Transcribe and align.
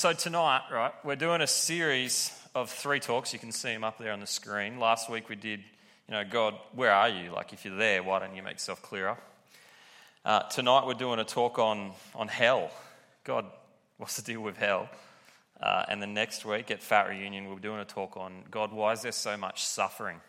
so 0.00 0.14
tonight, 0.14 0.62
right, 0.72 0.94
we're 1.04 1.14
doing 1.14 1.42
a 1.42 1.46
series 1.46 2.32
of 2.54 2.70
three 2.70 3.00
talks. 3.00 3.34
You 3.34 3.38
can 3.38 3.52
see 3.52 3.74
them 3.74 3.84
up 3.84 3.98
there 3.98 4.12
on 4.12 4.20
the 4.20 4.26
screen. 4.26 4.80
Last 4.80 5.10
week 5.10 5.28
we 5.28 5.36
did, 5.36 5.60
you 6.08 6.12
know, 6.12 6.24
God, 6.24 6.54
where 6.72 6.90
are 6.90 7.10
you? 7.10 7.30
Like, 7.32 7.52
if 7.52 7.66
you're 7.66 7.76
there, 7.76 8.02
why 8.02 8.18
don't 8.18 8.34
you 8.34 8.42
make 8.42 8.54
yourself 8.54 8.80
clearer? 8.80 9.18
Uh, 10.24 10.40
tonight 10.44 10.86
we're 10.86 10.94
doing 10.94 11.18
a 11.18 11.24
talk 11.24 11.58
on, 11.58 11.92
on 12.14 12.28
hell. 12.28 12.70
God, 13.24 13.44
what's 13.98 14.16
the 14.16 14.22
deal 14.22 14.40
with 14.40 14.56
hell? 14.56 14.88
Uh, 15.60 15.84
and 15.86 16.00
the 16.00 16.06
next 16.06 16.46
week 16.46 16.70
at 16.70 16.82
Fat 16.82 17.10
Reunion, 17.10 17.50
we're 17.50 17.58
doing 17.58 17.80
a 17.80 17.84
talk 17.84 18.16
on 18.16 18.44
God, 18.50 18.72
why 18.72 18.92
is 18.92 19.02
there 19.02 19.12
so 19.12 19.36
much 19.36 19.64
suffering? 19.64 20.22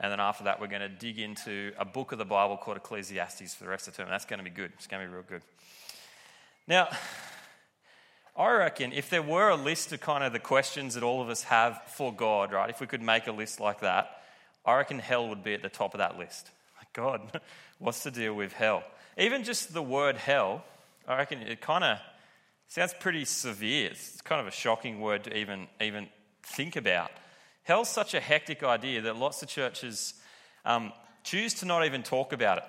And 0.00 0.10
then 0.10 0.18
after 0.18 0.42
that, 0.42 0.60
we're 0.60 0.66
going 0.66 0.80
to 0.80 0.88
dig 0.88 1.20
into 1.20 1.70
a 1.78 1.84
book 1.84 2.10
of 2.10 2.18
the 2.18 2.24
Bible 2.24 2.56
called 2.56 2.78
Ecclesiastes 2.78 3.54
for 3.54 3.62
the 3.62 3.70
rest 3.70 3.86
of 3.86 3.94
the 3.94 4.02
term. 4.02 4.10
That's 4.10 4.24
going 4.24 4.38
to 4.38 4.44
be 4.44 4.50
good. 4.50 4.72
It's 4.74 4.88
going 4.88 5.00
to 5.00 5.08
be 5.08 5.14
real 5.14 5.24
good. 5.28 5.42
Now, 6.66 6.88
I 8.36 8.50
reckon 8.52 8.92
if 8.92 9.10
there 9.10 9.22
were 9.22 9.50
a 9.50 9.56
list 9.56 9.92
of 9.92 10.00
kind 10.00 10.24
of 10.24 10.32
the 10.32 10.40
questions 10.40 10.94
that 10.94 11.04
all 11.04 11.22
of 11.22 11.28
us 11.28 11.44
have 11.44 11.80
for 11.86 12.12
God, 12.12 12.52
right, 12.52 12.68
if 12.68 12.80
we 12.80 12.86
could 12.86 13.02
make 13.02 13.28
a 13.28 13.32
list 13.32 13.60
like 13.60 13.80
that, 13.80 14.10
I 14.66 14.76
reckon 14.76 14.98
hell 14.98 15.28
would 15.28 15.44
be 15.44 15.54
at 15.54 15.62
the 15.62 15.68
top 15.68 15.94
of 15.94 15.98
that 15.98 16.18
list. 16.18 16.50
Like, 16.76 16.92
God, 16.92 17.40
what's 17.78 18.02
the 18.02 18.10
deal 18.10 18.34
with 18.34 18.52
hell? 18.52 18.82
Even 19.16 19.44
just 19.44 19.72
the 19.72 19.82
word 19.82 20.16
hell, 20.16 20.64
I 21.06 21.18
reckon 21.18 21.40
it 21.40 21.60
kind 21.60 21.84
of 21.84 21.98
sounds 22.66 22.94
pretty 22.98 23.24
severe. 23.24 23.90
It's 23.90 24.20
kind 24.22 24.40
of 24.40 24.48
a 24.48 24.50
shocking 24.50 25.00
word 25.00 25.24
to 25.24 25.36
even, 25.36 25.68
even 25.80 26.08
think 26.42 26.74
about. 26.74 27.12
Hell's 27.62 27.88
such 27.88 28.14
a 28.14 28.20
hectic 28.20 28.64
idea 28.64 29.02
that 29.02 29.16
lots 29.16 29.42
of 29.42 29.48
churches 29.48 30.14
um, 30.64 30.92
choose 31.22 31.54
to 31.54 31.66
not 31.66 31.84
even 31.86 32.02
talk 32.02 32.32
about 32.32 32.58
it. 32.58 32.64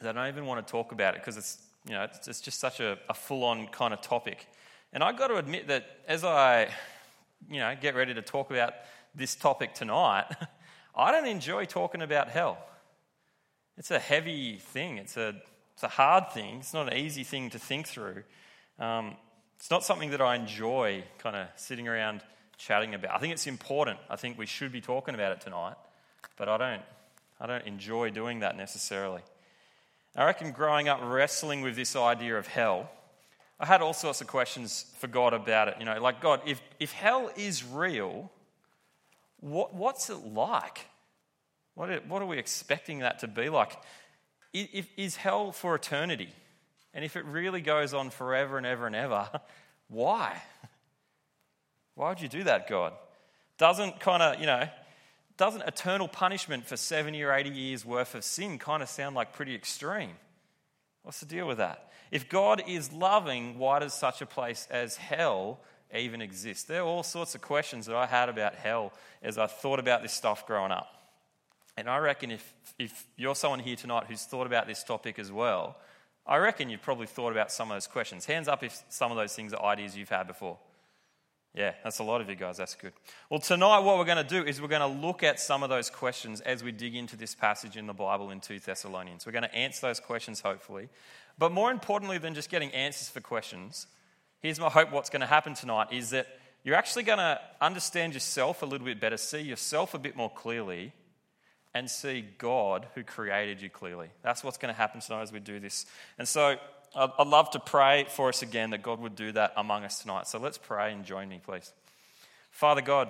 They 0.00 0.12
don't 0.12 0.28
even 0.28 0.46
want 0.46 0.66
to 0.66 0.70
talk 0.70 0.92
about 0.92 1.14
it 1.14 1.20
because 1.20 1.36
it's, 1.36 1.58
you 1.86 1.92
know, 1.92 2.02
it's, 2.02 2.26
it's 2.26 2.40
just 2.40 2.58
such 2.58 2.80
a, 2.80 2.98
a 3.08 3.14
full 3.14 3.44
on 3.44 3.68
kind 3.68 3.94
of 3.94 4.00
topic. 4.00 4.46
And 4.92 5.04
I've 5.04 5.16
got 5.16 5.28
to 5.28 5.36
admit 5.36 5.68
that 5.68 5.86
as 6.08 6.24
I, 6.24 6.68
you 7.48 7.60
know, 7.60 7.74
get 7.80 7.94
ready 7.94 8.14
to 8.14 8.22
talk 8.22 8.50
about 8.50 8.74
this 9.14 9.36
topic 9.36 9.74
tonight, 9.74 10.26
I 10.96 11.12
don't 11.12 11.26
enjoy 11.26 11.64
talking 11.64 12.02
about 12.02 12.28
hell. 12.28 12.58
It's 13.76 13.90
a 13.90 13.98
heavy 13.98 14.56
thing. 14.56 14.98
It's 14.98 15.16
a, 15.16 15.34
it's 15.74 15.84
a 15.84 15.88
hard 15.88 16.30
thing. 16.32 16.56
It's 16.58 16.74
not 16.74 16.92
an 16.92 16.98
easy 16.98 17.22
thing 17.22 17.50
to 17.50 17.58
think 17.58 17.86
through. 17.86 18.24
Um, 18.78 19.16
it's 19.56 19.70
not 19.70 19.84
something 19.84 20.10
that 20.10 20.20
I 20.20 20.34
enjoy 20.34 21.04
kind 21.18 21.36
of 21.36 21.46
sitting 21.56 21.86
around 21.86 22.22
chatting 22.58 22.94
about. 22.94 23.14
I 23.14 23.18
think 23.18 23.32
it's 23.32 23.46
important. 23.46 23.98
I 24.10 24.16
think 24.16 24.38
we 24.38 24.46
should 24.46 24.72
be 24.72 24.80
talking 24.80 25.14
about 25.14 25.32
it 25.32 25.40
tonight, 25.40 25.76
but 26.36 26.48
I 26.48 26.56
don't, 26.56 26.82
I 27.40 27.46
don't 27.46 27.64
enjoy 27.66 28.10
doing 28.10 28.40
that 28.40 28.56
necessarily. 28.56 29.22
I 30.16 30.24
reckon 30.24 30.52
growing 30.52 30.88
up 30.88 31.00
wrestling 31.02 31.62
with 31.62 31.76
this 31.76 31.94
idea 31.94 32.36
of 32.36 32.48
hell, 32.48 32.90
I 33.60 33.66
had 33.66 33.82
all 33.82 33.92
sorts 33.92 34.22
of 34.22 34.26
questions 34.26 34.86
for 34.98 35.06
God 35.06 35.34
about 35.34 35.68
it. 35.68 35.76
You 35.78 35.84
know, 35.84 36.00
like, 36.00 36.22
God, 36.22 36.40
if, 36.46 36.62
if 36.80 36.92
hell 36.92 37.30
is 37.36 37.62
real, 37.62 38.30
what, 39.40 39.74
what's 39.74 40.08
it 40.08 40.24
like? 40.26 40.86
What 41.74 41.90
are, 41.90 42.00
what 42.08 42.22
are 42.22 42.26
we 42.26 42.38
expecting 42.38 43.00
that 43.00 43.18
to 43.18 43.28
be 43.28 43.50
like? 43.50 43.76
If, 44.54 44.88
is 44.96 45.14
hell 45.16 45.52
for 45.52 45.74
eternity? 45.74 46.30
And 46.94 47.04
if 47.04 47.16
it 47.16 47.24
really 47.26 47.60
goes 47.60 47.92
on 47.92 48.08
forever 48.08 48.56
and 48.56 48.66
ever 48.66 48.86
and 48.86 48.96
ever, 48.96 49.28
why? 49.88 50.40
Why 51.96 52.08
would 52.08 52.20
you 52.22 52.28
do 52.28 52.44
that, 52.44 52.66
God? 52.66 52.94
Doesn't 53.58 54.00
kind 54.00 54.22
of, 54.22 54.40
you 54.40 54.46
know, 54.46 54.68
doesn't 55.36 55.62
eternal 55.62 56.08
punishment 56.08 56.66
for 56.66 56.78
70 56.78 57.22
or 57.22 57.32
80 57.32 57.50
years 57.50 57.84
worth 57.84 58.14
of 58.14 58.24
sin 58.24 58.58
kind 58.58 58.82
of 58.82 58.88
sound 58.88 59.14
like 59.14 59.34
pretty 59.34 59.54
extreme? 59.54 60.12
What's 61.02 61.20
the 61.20 61.26
deal 61.26 61.46
with 61.46 61.58
that? 61.58 61.89
If 62.10 62.28
God 62.28 62.62
is 62.66 62.92
loving, 62.92 63.58
why 63.58 63.78
does 63.78 63.94
such 63.94 64.20
a 64.20 64.26
place 64.26 64.66
as 64.70 64.96
hell 64.96 65.60
even 65.94 66.20
exist? 66.20 66.68
There 66.68 66.82
are 66.82 66.86
all 66.86 67.02
sorts 67.02 67.34
of 67.34 67.40
questions 67.40 67.86
that 67.86 67.96
I 67.96 68.06
had 68.06 68.28
about 68.28 68.54
hell 68.54 68.92
as 69.22 69.38
I 69.38 69.46
thought 69.46 69.78
about 69.78 70.02
this 70.02 70.12
stuff 70.12 70.46
growing 70.46 70.72
up. 70.72 70.94
And 71.76 71.88
I 71.88 71.98
reckon 71.98 72.30
if, 72.30 72.54
if 72.78 73.06
you're 73.16 73.34
someone 73.34 73.60
here 73.60 73.76
tonight 73.76 74.04
who's 74.08 74.24
thought 74.24 74.46
about 74.46 74.66
this 74.66 74.82
topic 74.82 75.18
as 75.18 75.30
well, 75.30 75.76
I 76.26 76.36
reckon 76.36 76.68
you've 76.68 76.82
probably 76.82 77.06
thought 77.06 77.32
about 77.32 77.50
some 77.50 77.70
of 77.70 77.76
those 77.76 77.86
questions. 77.86 78.26
Hands 78.26 78.46
up 78.48 78.62
if 78.62 78.82
some 78.88 79.10
of 79.10 79.16
those 79.16 79.34
things 79.34 79.52
are 79.52 79.64
ideas 79.64 79.96
you've 79.96 80.08
had 80.08 80.26
before. 80.26 80.58
Yeah, 81.54 81.72
that's 81.82 81.98
a 81.98 82.04
lot 82.04 82.20
of 82.20 82.30
you 82.30 82.36
guys. 82.36 82.58
That's 82.58 82.76
good. 82.76 82.92
Well, 83.28 83.40
tonight, 83.40 83.80
what 83.80 83.98
we're 83.98 84.04
going 84.04 84.24
to 84.24 84.28
do 84.28 84.44
is 84.44 84.62
we're 84.62 84.68
going 84.68 84.82
to 84.82 85.06
look 85.06 85.24
at 85.24 85.40
some 85.40 85.64
of 85.64 85.68
those 85.68 85.90
questions 85.90 86.40
as 86.42 86.62
we 86.62 86.70
dig 86.70 86.94
into 86.94 87.16
this 87.16 87.34
passage 87.34 87.76
in 87.76 87.86
the 87.86 87.92
Bible 87.92 88.30
in 88.30 88.38
2 88.40 88.60
Thessalonians. 88.60 89.26
We're 89.26 89.32
going 89.32 89.42
to 89.42 89.54
answer 89.54 89.88
those 89.88 89.98
questions, 89.98 90.40
hopefully. 90.40 90.88
But 91.40 91.52
more 91.52 91.70
importantly 91.70 92.18
than 92.18 92.34
just 92.34 92.50
getting 92.50 92.70
answers 92.72 93.08
for 93.08 93.20
questions, 93.20 93.86
here's 94.40 94.60
my 94.60 94.68
hope 94.68 94.92
what's 94.92 95.08
going 95.08 95.22
to 95.22 95.26
happen 95.26 95.54
tonight 95.54 95.88
is 95.90 96.10
that 96.10 96.26
you're 96.62 96.76
actually 96.76 97.04
going 97.04 97.18
to 97.18 97.40
understand 97.62 98.12
yourself 98.12 98.60
a 98.60 98.66
little 98.66 98.84
bit 98.84 99.00
better, 99.00 99.16
see 99.16 99.40
yourself 99.40 99.94
a 99.94 99.98
bit 99.98 100.14
more 100.14 100.28
clearly, 100.28 100.92
and 101.72 101.90
see 101.90 102.26
God 102.36 102.88
who 102.94 103.02
created 103.02 103.62
you 103.62 103.70
clearly. 103.70 104.08
That's 104.20 104.44
what's 104.44 104.58
going 104.58 104.74
to 104.74 104.78
happen 104.78 105.00
tonight 105.00 105.22
as 105.22 105.32
we 105.32 105.40
do 105.40 105.58
this. 105.58 105.86
And 106.18 106.28
so 106.28 106.56
I'd 106.94 107.26
love 107.26 107.50
to 107.52 107.58
pray 107.58 108.04
for 108.10 108.28
us 108.28 108.42
again 108.42 108.68
that 108.70 108.82
God 108.82 109.00
would 109.00 109.16
do 109.16 109.32
that 109.32 109.54
among 109.56 109.84
us 109.84 110.02
tonight. 110.02 110.26
So 110.26 110.38
let's 110.38 110.58
pray 110.58 110.92
and 110.92 111.06
join 111.06 111.30
me, 111.30 111.40
please. 111.42 111.72
Father 112.50 112.82
God, 112.82 113.08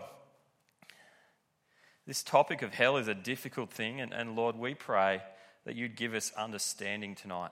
this 2.07 2.23
topic 2.23 2.63
of 2.63 2.75
hell 2.75 2.97
is 2.97 3.09
a 3.09 3.15
difficult 3.15 3.71
thing, 3.71 4.01
and, 4.01 4.13
and 4.15 4.37
Lord, 4.37 4.55
we 4.55 4.75
pray 4.75 5.21
that 5.65 5.75
you'd 5.75 5.97
give 5.97 6.15
us 6.15 6.31
understanding 6.37 7.17
tonight. 7.17 7.51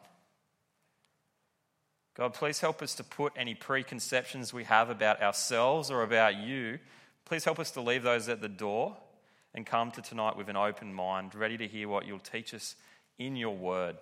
God, 2.18 2.34
please 2.34 2.58
help 2.58 2.82
us 2.82 2.96
to 2.96 3.04
put 3.04 3.32
any 3.36 3.54
preconceptions 3.54 4.52
we 4.52 4.64
have 4.64 4.90
about 4.90 5.22
ourselves 5.22 5.88
or 5.88 6.02
about 6.02 6.36
you. 6.36 6.80
Please 7.24 7.44
help 7.44 7.60
us 7.60 7.70
to 7.70 7.80
leave 7.80 8.02
those 8.02 8.28
at 8.28 8.40
the 8.40 8.48
door 8.48 8.96
and 9.54 9.64
come 9.64 9.92
to 9.92 10.02
tonight 10.02 10.36
with 10.36 10.48
an 10.48 10.56
open 10.56 10.92
mind, 10.92 11.36
ready 11.36 11.56
to 11.56 11.68
hear 11.68 11.88
what 11.88 12.06
you'll 12.06 12.18
teach 12.18 12.52
us 12.54 12.74
in 13.20 13.36
your 13.36 13.54
word. 13.54 13.96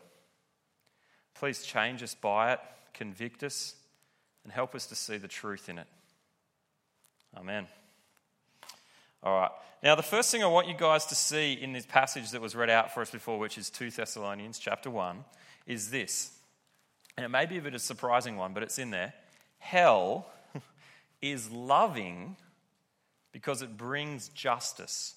Please 1.34 1.62
change 1.62 2.02
us 2.02 2.14
by 2.14 2.54
it, 2.54 2.60
convict 2.94 3.42
us, 3.42 3.74
and 4.44 4.52
help 4.52 4.74
us 4.74 4.86
to 4.86 4.94
see 4.94 5.18
the 5.18 5.28
truth 5.28 5.68
in 5.68 5.76
it. 5.76 5.86
Amen. 7.36 7.66
All 9.22 9.38
right. 9.38 9.50
Now, 9.82 9.94
the 9.94 10.02
first 10.02 10.30
thing 10.30 10.42
I 10.42 10.46
want 10.46 10.68
you 10.68 10.74
guys 10.74 11.04
to 11.06 11.14
see 11.14 11.52
in 11.52 11.74
this 11.74 11.84
passage 11.84 12.30
that 12.30 12.40
was 12.40 12.56
read 12.56 12.70
out 12.70 12.94
for 12.94 13.02
us 13.02 13.10
before, 13.10 13.38
which 13.38 13.58
is 13.58 13.68
2 13.68 13.90
Thessalonians 13.90 14.58
chapter 14.58 14.88
1, 14.88 15.22
is 15.66 15.90
this. 15.90 16.35
And 17.16 17.24
it 17.24 17.30
may 17.30 17.46
be 17.46 17.58
a 17.58 17.62
bit 17.62 17.68
of 17.68 17.76
a 17.76 17.78
surprising 17.78 18.36
one, 18.36 18.52
but 18.52 18.62
it's 18.62 18.78
in 18.78 18.90
there. 18.90 19.14
Hell 19.58 20.26
is 21.22 21.50
loving 21.50 22.36
because 23.32 23.62
it 23.62 23.76
brings 23.76 24.28
justice. 24.28 25.14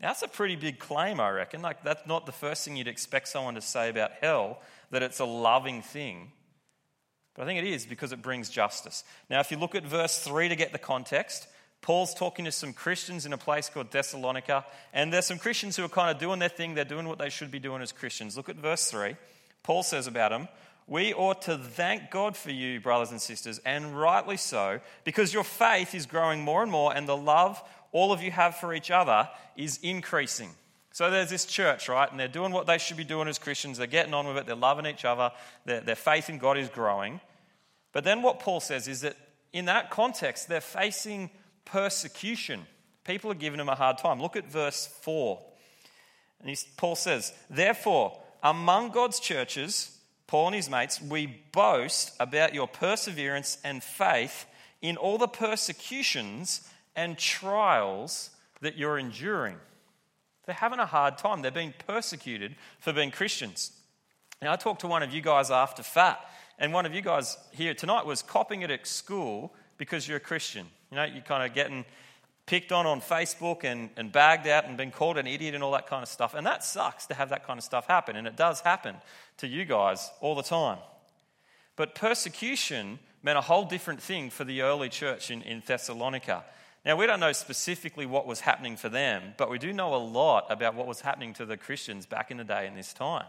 Now, 0.00 0.08
that's 0.08 0.22
a 0.22 0.28
pretty 0.28 0.56
big 0.56 0.78
claim, 0.78 1.20
I 1.20 1.30
reckon. 1.30 1.62
Like, 1.62 1.82
that's 1.82 2.06
not 2.06 2.26
the 2.26 2.32
first 2.32 2.64
thing 2.64 2.76
you'd 2.76 2.88
expect 2.88 3.28
someone 3.28 3.54
to 3.54 3.60
say 3.60 3.88
about 3.88 4.12
hell, 4.20 4.60
that 4.90 5.02
it's 5.02 5.20
a 5.20 5.24
loving 5.24 5.82
thing. 5.82 6.32
But 7.34 7.42
I 7.42 7.46
think 7.46 7.64
it 7.64 7.68
is 7.68 7.86
because 7.86 8.12
it 8.12 8.22
brings 8.22 8.48
justice. 8.48 9.04
Now, 9.30 9.40
if 9.40 9.50
you 9.50 9.56
look 9.56 9.74
at 9.74 9.84
verse 9.84 10.18
3 10.20 10.48
to 10.50 10.56
get 10.56 10.72
the 10.72 10.78
context, 10.78 11.48
Paul's 11.80 12.14
talking 12.14 12.44
to 12.44 12.52
some 12.52 12.72
Christians 12.72 13.26
in 13.26 13.32
a 13.32 13.38
place 13.38 13.68
called 13.68 13.90
Thessalonica, 13.90 14.64
and 14.92 15.12
there's 15.12 15.26
some 15.26 15.38
Christians 15.38 15.76
who 15.76 15.84
are 15.84 15.88
kind 15.88 16.10
of 16.10 16.18
doing 16.18 16.38
their 16.38 16.48
thing. 16.48 16.74
They're 16.74 16.84
doing 16.84 17.08
what 17.08 17.18
they 17.18 17.28
should 17.28 17.50
be 17.50 17.58
doing 17.58 17.82
as 17.82 17.92
Christians. 17.92 18.36
Look 18.36 18.48
at 18.48 18.56
verse 18.56 18.90
3. 18.90 19.16
Paul 19.62 19.82
says 19.82 20.06
about 20.06 20.30
them, 20.30 20.48
We 20.86 21.12
ought 21.12 21.42
to 21.42 21.58
thank 21.58 22.10
God 22.10 22.36
for 22.36 22.52
you, 22.52 22.80
brothers 22.80 23.10
and 23.10 23.20
sisters, 23.20 23.58
and 23.64 23.98
rightly 23.98 24.36
so, 24.36 24.80
because 25.04 25.34
your 25.34 25.42
faith 25.42 25.94
is 25.94 26.06
growing 26.06 26.42
more 26.42 26.62
and 26.62 26.70
more, 26.70 26.94
and 26.94 27.08
the 27.08 27.16
love 27.16 27.62
all 27.90 28.12
of 28.12 28.22
you 28.22 28.30
have 28.30 28.56
for 28.56 28.72
each 28.72 28.90
other 28.90 29.28
is 29.56 29.80
increasing. 29.82 30.50
So 30.92 31.10
there's 31.10 31.30
this 31.30 31.44
church, 31.44 31.88
right? 31.88 32.10
And 32.10 32.18
they're 32.18 32.28
doing 32.28 32.52
what 32.52 32.66
they 32.66 32.78
should 32.78 32.96
be 32.96 33.04
doing 33.04 33.26
as 33.28 33.38
Christians. 33.38 33.78
They're 33.78 33.86
getting 33.86 34.14
on 34.14 34.26
with 34.26 34.38
it. 34.38 34.46
They're 34.46 34.54
loving 34.54 34.86
each 34.86 35.04
other. 35.04 35.32
Their, 35.64 35.80
their 35.80 35.94
faith 35.96 36.30
in 36.30 36.38
God 36.38 36.56
is 36.56 36.68
growing. 36.68 37.20
But 37.92 38.04
then 38.04 38.22
what 38.22 38.40
Paul 38.40 38.60
says 38.60 38.88
is 38.88 39.00
that 39.00 39.16
in 39.52 39.64
that 39.66 39.90
context, 39.90 40.48
they're 40.48 40.60
facing 40.60 41.30
persecution. 41.64 42.66
People 43.04 43.30
are 43.30 43.34
giving 43.34 43.58
them 43.58 43.68
a 43.68 43.74
hard 43.74 43.98
time. 43.98 44.20
Look 44.20 44.36
at 44.36 44.50
verse 44.50 44.86
4. 45.02 45.40
And 46.42 46.56
Paul 46.76 46.96
says, 46.96 47.32
Therefore, 47.50 48.18
among 48.42 48.90
God's 48.90 49.20
churches, 49.20 49.95
Paul 50.26 50.48
and 50.48 50.56
his 50.56 50.68
mates, 50.68 51.00
we 51.00 51.26
boast 51.52 52.12
about 52.18 52.54
your 52.54 52.66
perseverance 52.66 53.58
and 53.62 53.82
faith 53.82 54.46
in 54.82 54.96
all 54.96 55.18
the 55.18 55.28
persecutions 55.28 56.68
and 56.96 57.16
trials 57.16 58.30
that 58.60 58.76
you're 58.76 58.98
enduring. 58.98 59.56
They're 60.46 60.54
having 60.54 60.78
a 60.78 60.86
hard 60.86 61.18
time. 61.18 61.42
They're 61.42 61.50
being 61.50 61.74
persecuted 61.86 62.56
for 62.78 62.92
being 62.92 63.10
Christians. 63.10 63.72
Now, 64.40 64.52
I 64.52 64.56
talked 64.56 64.80
to 64.82 64.86
one 64.86 65.02
of 65.02 65.12
you 65.12 65.20
guys 65.20 65.50
after 65.50 65.82
FAT, 65.82 66.20
and 66.58 66.72
one 66.72 66.86
of 66.86 66.94
you 66.94 67.02
guys 67.02 67.36
here 67.52 67.74
tonight 67.74 68.06
was 68.06 68.22
copying 68.22 68.62
it 68.62 68.70
at 68.70 68.86
school 68.86 69.54
because 69.76 70.06
you're 70.06 70.18
a 70.18 70.20
Christian. 70.20 70.66
You 70.90 70.96
know, 70.96 71.04
you're 71.04 71.22
kind 71.22 71.48
of 71.48 71.54
getting 71.54 71.84
picked 72.46 72.70
on 72.72 72.86
on 72.86 73.00
Facebook 73.00 73.64
and, 73.64 73.90
and 73.96 74.10
bagged 74.12 74.46
out 74.46 74.64
and 74.64 74.76
been 74.76 74.92
called 74.92 75.18
an 75.18 75.26
idiot 75.26 75.54
and 75.54 75.62
all 75.62 75.72
that 75.72 75.88
kind 75.88 76.02
of 76.02 76.08
stuff. 76.08 76.34
And 76.34 76.46
that 76.46 76.64
sucks 76.64 77.06
to 77.06 77.14
have 77.14 77.30
that 77.30 77.44
kind 77.44 77.58
of 77.58 77.64
stuff 77.64 77.86
happen, 77.86 78.16
and 78.16 78.26
it 78.26 78.36
does 78.36 78.60
happen 78.60 78.96
to 79.38 79.46
you 79.46 79.64
guys 79.64 80.10
all 80.20 80.34
the 80.34 80.42
time. 80.42 80.78
But 81.74 81.94
persecution 81.94 82.98
meant 83.22 83.36
a 83.36 83.42
whole 83.42 83.64
different 83.64 84.00
thing 84.00 84.30
for 84.30 84.44
the 84.44 84.62
early 84.62 84.88
church 84.88 85.30
in, 85.30 85.42
in 85.42 85.62
Thessalonica. 85.66 86.44
Now, 86.84 86.94
we 86.94 87.06
don't 87.06 87.18
know 87.18 87.32
specifically 87.32 88.06
what 88.06 88.28
was 88.28 88.40
happening 88.40 88.76
for 88.76 88.88
them, 88.88 89.34
but 89.36 89.50
we 89.50 89.58
do 89.58 89.72
know 89.72 89.94
a 89.94 89.98
lot 89.98 90.46
about 90.48 90.76
what 90.76 90.86
was 90.86 91.00
happening 91.00 91.34
to 91.34 91.44
the 91.44 91.56
Christians 91.56 92.06
back 92.06 92.30
in 92.30 92.36
the 92.36 92.44
day 92.44 92.68
in 92.68 92.76
this 92.76 92.92
time. 92.92 93.26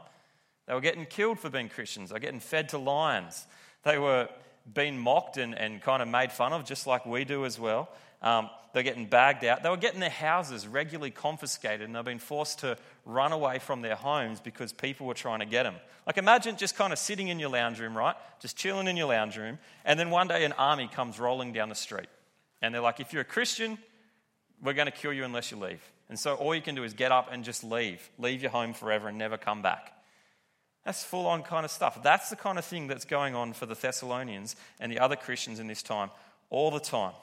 They 0.67 0.75
were 0.75 0.81
getting 0.81 1.07
killed 1.07 1.39
for 1.39 1.49
being 1.49 1.67
Christians, 1.67 2.09
they 2.09 2.13
were 2.13 2.19
getting 2.19 2.39
fed 2.39 2.69
to 2.69 2.77
lions, 2.77 3.47
they 3.83 3.97
were 3.97 4.29
being 4.71 4.99
mocked 4.99 5.37
and, 5.37 5.57
and 5.57 5.81
kind 5.81 6.03
of 6.03 6.07
made 6.07 6.31
fun 6.31 6.53
of, 6.53 6.65
just 6.65 6.85
like 6.85 7.05
we 7.05 7.25
do 7.25 7.45
as 7.45 7.59
well. 7.59 7.89
Um, 8.21 8.49
they're 8.73 8.83
getting 8.83 9.05
bagged 9.05 9.43
out. 9.43 9.63
They 9.63 9.69
were 9.69 9.77
getting 9.77 9.99
their 9.99 10.09
houses 10.09 10.67
regularly 10.67 11.11
confiscated 11.11 11.81
and 11.81 11.95
they've 11.95 12.03
been 12.03 12.19
forced 12.19 12.59
to 12.59 12.77
run 13.05 13.31
away 13.31 13.59
from 13.59 13.81
their 13.81 13.95
homes 13.95 14.39
because 14.39 14.73
people 14.73 15.07
were 15.07 15.13
trying 15.13 15.39
to 15.39 15.45
get 15.45 15.63
them. 15.63 15.75
Like 16.05 16.17
imagine 16.17 16.57
just 16.57 16.75
kind 16.75 16.93
of 16.93 16.99
sitting 16.99 17.27
in 17.27 17.39
your 17.39 17.49
lounge 17.49 17.79
room, 17.79 17.97
right? 17.97 18.15
Just 18.39 18.55
chilling 18.55 18.87
in 18.87 18.95
your 18.95 19.07
lounge 19.07 19.37
room. 19.37 19.57
And 19.83 19.99
then 19.99 20.09
one 20.09 20.27
day 20.27 20.45
an 20.45 20.53
army 20.53 20.89
comes 20.93 21.19
rolling 21.19 21.53
down 21.53 21.69
the 21.69 21.75
street. 21.75 22.07
And 22.61 22.73
they're 22.73 22.81
like, 22.81 22.99
if 22.99 23.13
you're 23.13 23.21
a 23.21 23.25
Christian, 23.25 23.77
we're 24.61 24.73
going 24.73 24.87
to 24.87 24.91
kill 24.91 25.13
you 25.13 25.23
unless 25.23 25.51
you 25.51 25.57
leave. 25.57 25.81
And 26.09 26.17
so 26.17 26.35
all 26.35 26.55
you 26.55 26.61
can 26.61 26.75
do 26.75 26.83
is 26.83 26.93
get 26.93 27.11
up 27.11 27.29
and 27.31 27.43
just 27.43 27.63
leave. 27.63 28.09
Leave 28.17 28.41
your 28.41 28.51
home 28.51 28.73
forever 28.73 29.09
and 29.09 29.17
never 29.17 29.37
come 29.37 29.61
back. 29.61 29.93
That's 30.85 31.03
full 31.03 31.27
on 31.27 31.43
kind 31.43 31.65
of 31.65 31.71
stuff. 31.71 32.01
That's 32.01 32.29
the 32.29 32.37
kind 32.37 32.57
of 32.57 32.63
thing 32.63 32.87
that's 32.87 33.05
going 33.05 33.35
on 33.35 33.53
for 33.53 33.65
the 33.65 33.75
Thessalonians 33.75 34.55
and 34.79 34.91
the 34.91 34.99
other 34.99 35.17
Christians 35.17 35.59
in 35.59 35.67
this 35.67 35.83
time 35.83 36.09
all 36.49 36.71
the 36.71 36.79
time. 36.79 37.13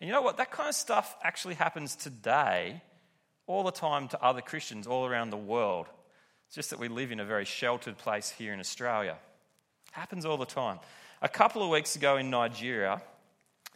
And 0.00 0.08
you 0.08 0.14
know 0.14 0.22
what? 0.22 0.36
That 0.36 0.50
kind 0.50 0.68
of 0.68 0.74
stuff 0.74 1.16
actually 1.22 1.54
happens 1.54 1.96
today 1.96 2.82
all 3.46 3.62
the 3.62 3.70
time 3.70 4.08
to 4.08 4.22
other 4.22 4.40
Christians 4.40 4.86
all 4.86 5.06
around 5.06 5.30
the 5.30 5.36
world. 5.36 5.86
It's 6.46 6.54
just 6.54 6.70
that 6.70 6.78
we 6.78 6.88
live 6.88 7.12
in 7.12 7.20
a 7.20 7.24
very 7.24 7.44
sheltered 7.44 7.96
place 7.96 8.30
here 8.30 8.52
in 8.52 8.60
Australia. 8.60 9.16
It 9.88 9.94
happens 9.94 10.26
all 10.26 10.36
the 10.36 10.44
time. 10.44 10.78
A 11.22 11.28
couple 11.28 11.62
of 11.62 11.70
weeks 11.70 11.96
ago 11.96 12.16
in 12.18 12.28
Nigeria, 12.28 13.00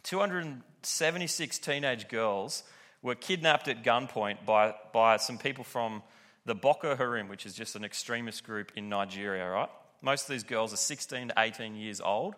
276 0.03 1.59
teenage 1.59 2.07
girls 2.07 2.63
were 3.01 3.15
kidnapped 3.15 3.67
at 3.67 3.83
gunpoint 3.83 4.45
by, 4.45 4.75
by 4.93 5.17
some 5.17 5.37
people 5.37 5.63
from 5.63 6.03
the 6.45 6.55
Boko 6.55 6.95
Haram, 6.95 7.27
which 7.27 7.45
is 7.45 7.53
just 7.53 7.75
an 7.75 7.83
extremist 7.83 8.43
group 8.43 8.71
in 8.75 8.89
Nigeria, 8.89 9.49
right? 9.49 9.69
Most 10.01 10.23
of 10.23 10.29
these 10.29 10.43
girls 10.43 10.73
are 10.73 10.77
16 10.77 11.29
to 11.29 11.33
18 11.37 11.75
years 11.75 12.01
old. 12.01 12.35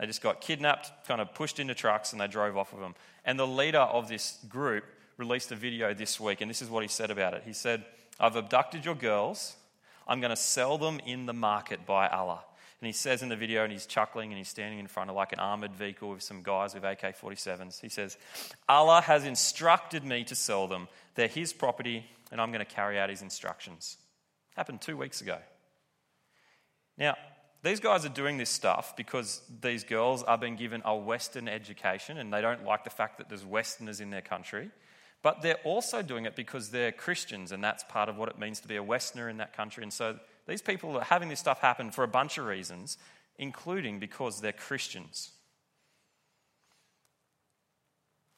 They 0.00 0.06
just 0.06 0.22
got 0.22 0.40
kidnapped, 0.40 1.06
kind 1.06 1.20
of 1.20 1.34
pushed 1.34 1.60
into 1.60 1.74
trucks, 1.74 2.12
and 2.12 2.20
they 2.20 2.26
drove 2.26 2.56
off 2.56 2.72
of 2.72 2.80
them. 2.80 2.94
And 3.26 3.38
the 3.38 3.46
leader 3.46 3.80
of 3.80 4.08
this 4.08 4.38
group 4.48 4.84
released 5.18 5.52
a 5.52 5.54
video 5.54 5.92
this 5.92 6.18
week, 6.18 6.40
and 6.40 6.50
this 6.50 6.62
is 6.62 6.70
what 6.70 6.82
he 6.82 6.88
said 6.88 7.10
about 7.10 7.34
it. 7.34 7.42
He 7.44 7.52
said, 7.52 7.84
I've 8.18 8.34
abducted 8.34 8.86
your 8.86 8.94
girls. 8.94 9.56
I'm 10.08 10.20
going 10.20 10.30
to 10.30 10.36
sell 10.36 10.78
them 10.78 11.00
in 11.04 11.26
the 11.26 11.34
market 11.34 11.84
by 11.84 12.08
Allah. 12.08 12.40
And 12.80 12.86
he 12.86 12.94
says 12.94 13.22
in 13.22 13.28
the 13.28 13.36
video, 13.36 13.62
and 13.62 13.70
he's 13.70 13.84
chuckling 13.84 14.30
and 14.30 14.38
he's 14.38 14.48
standing 14.48 14.78
in 14.78 14.86
front 14.86 15.10
of 15.10 15.16
like 15.16 15.34
an 15.34 15.38
armored 15.38 15.74
vehicle 15.74 16.08
with 16.08 16.22
some 16.22 16.42
guys 16.42 16.72
with 16.72 16.82
AK 16.82 17.20
47s. 17.20 17.78
He 17.82 17.90
says, 17.90 18.16
Allah 18.70 19.02
has 19.02 19.26
instructed 19.26 20.02
me 20.02 20.24
to 20.24 20.34
sell 20.34 20.66
them. 20.66 20.88
They're 21.14 21.28
his 21.28 21.52
property 21.52 22.06
and 22.32 22.40
I'm 22.40 22.52
going 22.52 22.64
to 22.64 22.74
carry 22.74 22.98
out 22.98 23.10
his 23.10 23.20
instructions. 23.20 23.98
Happened 24.56 24.80
two 24.80 24.96
weeks 24.96 25.20
ago. 25.20 25.36
Now, 26.96 27.16
these 27.62 27.80
guys 27.80 28.06
are 28.06 28.10
doing 28.10 28.38
this 28.38 28.50
stuff 28.50 28.96
because 28.96 29.42
these 29.60 29.84
girls 29.84 30.22
are 30.22 30.38
being 30.38 30.56
given 30.56 30.80
a 30.84 30.96
Western 30.96 31.48
education 31.48 32.16
and 32.16 32.32
they 32.32 32.40
don't 32.40 32.64
like 32.64 32.84
the 32.84 32.90
fact 32.90 33.18
that 33.18 33.28
there's 33.28 33.44
Westerners 33.44 34.00
in 34.00 34.10
their 34.10 34.22
country. 34.22 34.70
But 35.22 35.42
they're 35.42 35.60
also 35.64 36.00
doing 36.00 36.24
it 36.24 36.34
because 36.34 36.70
they're 36.70 36.92
Christians 36.92 37.52
and 37.52 37.62
that's 37.62 37.84
part 37.84 38.08
of 38.08 38.16
what 38.16 38.30
it 38.30 38.38
means 38.38 38.60
to 38.60 38.68
be 38.68 38.76
a 38.76 38.82
Westerner 38.82 39.28
in 39.28 39.36
that 39.36 39.54
country. 39.54 39.82
And 39.82 39.92
so 39.92 40.18
these 40.46 40.62
people 40.62 40.96
are 40.96 41.04
having 41.04 41.28
this 41.28 41.40
stuff 41.40 41.60
happen 41.60 41.90
for 41.90 42.02
a 42.02 42.08
bunch 42.08 42.38
of 42.38 42.46
reasons, 42.46 42.96
including 43.38 43.98
because 43.98 44.40
they're 44.40 44.52
Christians. 44.52 45.32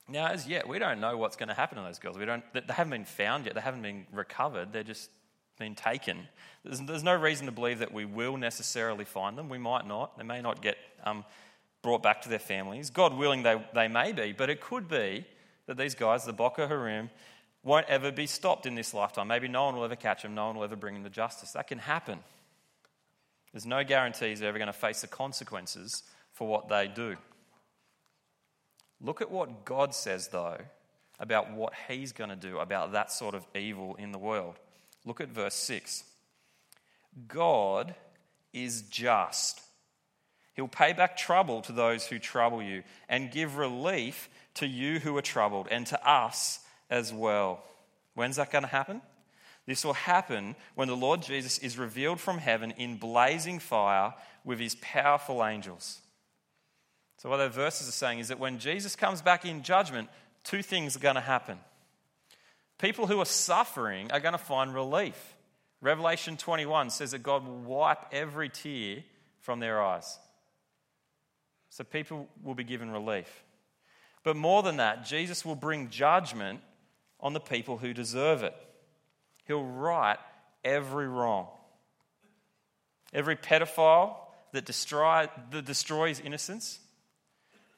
Now, 0.08 0.26
as 0.26 0.48
yet, 0.48 0.68
we 0.68 0.80
don't 0.80 1.00
know 1.00 1.16
what's 1.16 1.36
going 1.36 1.48
to 1.48 1.54
happen 1.54 1.78
to 1.78 1.84
those 1.84 2.00
girls. 2.00 2.18
We 2.18 2.24
don't, 2.24 2.42
they 2.52 2.60
haven't 2.68 2.90
been 2.90 3.04
found 3.04 3.46
yet. 3.46 3.54
They 3.54 3.60
haven't 3.60 3.82
been 3.82 4.04
recovered. 4.12 4.72
They're 4.72 4.82
just 4.82 5.08
been 5.58 5.74
taken. 5.74 6.28
There's, 6.64 6.80
there's 6.80 7.02
no 7.02 7.14
reason 7.14 7.46
to 7.46 7.52
believe 7.52 7.80
that 7.80 7.92
we 7.92 8.04
will 8.04 8.36
necessarily 8.36 9.04
find 9.04 9.36
them. 9.36 9.48
We 9.48 9.58
might 9.58 9.86
not. 9.86 10.16
They 10.16 10.24
may 10.24 10.40
not 10.40 10.62
get 10.62 10.76
um, 11.04 11.24
brought 11.82 12.02
back 12.02 12.22
to 12.22 12.28
their 12.28 12.38
families. 12.38 12.90
God 12.90 13.14
willing, 13.14 13.42
they, 13.42 13.62
they 13.74 13.88
may 13.88 14.12
be. 14.12 14.32
But 14.32 14.50
it 14.50 14.60
could 14.60 14.88
be 14.88 15.26
that 15.66 15.76
these 15.76 15.94
guys, 15.94 16.24
the 16.24 16.32
Boko 16.32 16.66
Haram, 16.66 17.10
won't 17.64 17.86
ever 17.88 18.10
be 18.10 18.26
stopped 18.26 18.66
in 18.66 18.74
this 18.74 18.92
lifetime. 18.94 19.28
Maybe 19.28 19.48
no 19.48 19.64
one 19.66 19.76
will 19.76 19.84
ever 19.84 19.96
catch 19.96 20.22
them. 20.22 20.34
No 20.34 20.46
one 20.46 20.56
will 20.56 20.64
ever 20.64 20.76
bring 20.76 20.94
them 20.94 21.04
to 21.04 21.10
justice. 21.10 21.52
That 21.52 21.68
can 21.68 21.78
happen. 21.78 22.18
There's 23.52 23.66
no 23.66 23.84
guarantees 23.84 24.40
they're 24.40 24.48
ever 24.48 24.58
going 24.58 24.66
to 24.66 24.72
face 24.72 25.02
the 25.02 25.06
consequences 25.06 26.02
for 26.32 26.48
what 26.48 26.68
they 26.68 26.88
do. 26.88 27.16
Look 29.00 29.20
at 29.20 29.30
what 29.30 29.64
God 29.64 29.94
says, 29.94 30.28
though, 30.28 30.58
about 31.20 31.52
what 31.52 31.72
He's 31.88 32.12
going 32.12 32.30
to 32.30 32.36
do 32.36 32.58
about 32.58 32.92
that 32.92 33.12
sort 33.12 33.34
of 33.34 33.46
evil 33.54 33.96
in 33.96 34.12
the 34.12 34.18
world. 34.18 34.58
Look 35.04 35.20
at 35.20 35.28
verse 35.28 35.54
6. 35.54 36.04
God 37.28 37.94
is 38.52 38.82
just. 38.82 39.60
He'll 40.54 40.68
pay 40.68 40.92
back 40.92 41.16
trouble 41.16 41.62
to 41.62 41.72
those 41.72 42.06
who 42.06 42.18
trouble 42.18 42.62
you 42.62 42.82
and 43.08 43.30
give 43.30 43.56
relief 43.56 44.28
to 44.54 44.66
you 44.66 44.98
who 44.98 45.16
are 45.16 45.22
troubled 45.22 45.68
and 45.70 45.86
to 45.86 46.08
us 46.08 46.60
as 46.90 47.12
well. 47.12 47.62
When's 48.14 48.36
that 48.36 48.50
going 48.50 48.62
to 48.62 48.68
happen? 48.68 49.00
This 49.66 49.84
will 49.84 49.94
happen 49.94 50.56
when 50.74 50.88
the 50.88 50.96
Lord 50.96 51.22
Jesus 51.22 51.58
is 51.58 51.78
revealed 51.78 52.20
from 52.20 52.38
heaven 52.38 52.72
in 52.72 52.96
blazing 52.96 53.60
fire 53.60 54.14
with 54.44 54.58
his 54.58 54.74
powerful 54.76 55.44
angels. 55.44 56.00
So, 57.18 57.30
what 57.30 57.36
those 57.36 57.54
verses 57.54 57.88
are 57.88 57.92
saying 57.92 58.18
is 58.18 58.28
that 58.28 58.40
when 58.40 58.58
Jesus 58.58 58.96
comes 58.96 59.22
back 59.22 59.44
in 59.44 59.62
judgment, 59.62 60.08
two 60.42 60.62
things 60.62 60.96
are 60.96 61.00
going 61.00 61.14
to 61.14 61.20
happen. 61.20 61.58
People 62.82 63.06
who 63.06 63.20
are 63.20 63.24
suffering 63.24 64.10
are 64.10 64.18
going 64.18 64.32
to 64.32 64.38
find 64.38 64.74
relief. 64.74 65.36
Revelation 65.80 66.36
21 66.36 66.90
says 66.90 67.12
that 67.12 67.22
God 67.22 67.46
will 67.46 67.60
wipe 67.60 68.06
every 68.10 68.48
tear 68.48 69.04
from 69.38 69.60
their 69.60 69.80
eyes. 69.80 70.18
So, 71.70 71.84
people 71.84 72.28
will 72.42 72.56
be 72.56 72.64
given 72.64 72.90
relief. 72.90 73.44
But 74.24 74.34
more 74.34 74.64
than 74.64 74.78
that, 74.78 75.06
Jesus 75.06 75.44
will 75.44 75.54
bring 75.54 75.90
judgment 75.90 76.58
on 77.20 77.34
the 77.34 77.40
people 77.40 77.78
who 77.78 77.94
deserve 77.94 78.42
it. 78.42 78.54
He'll 79.46 79.64
right 79.64 80.18
every 80.64 81.06
wrong. 81.06 81.46
Every 83.12 83.36
pedophile 83.36 84.16
that, 84.52 84.64
destroy, 84.64 85.28
that 85.52 85.64
destroys 85.64 86.18
innocence, 86.18 86.80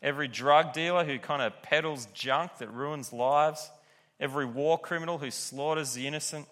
every 0.01 0.29
drug 0.29 0.73
dealer 0.73 1.05
who 1.05 1.19
kind 1.19 1.43
of 1.43 1.61
peddles 1.61 2.09
junk 2.15 2.57
that 2.59 2.73
ruins 2.73 3.13
lives, 3.13 3.71
every 4.21 4.47
war 4.47 4.79
criminal 4.79 5.19
who 5.19 5.31
slaughters 5.31 5.95
the 5.95 6.07
innocent, 6.07 6.47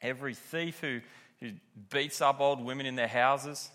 every 0.00 0.34
thief 0.34 0.80
who, 0.80 1.00
who 1.40 1.50
beats 1.90 2.20
up 2.20 2.40
old 2.40 2.64
women 2.64 2.86
in 2.86 2.96
their 2.96 3.08
houses, 3.08 3.70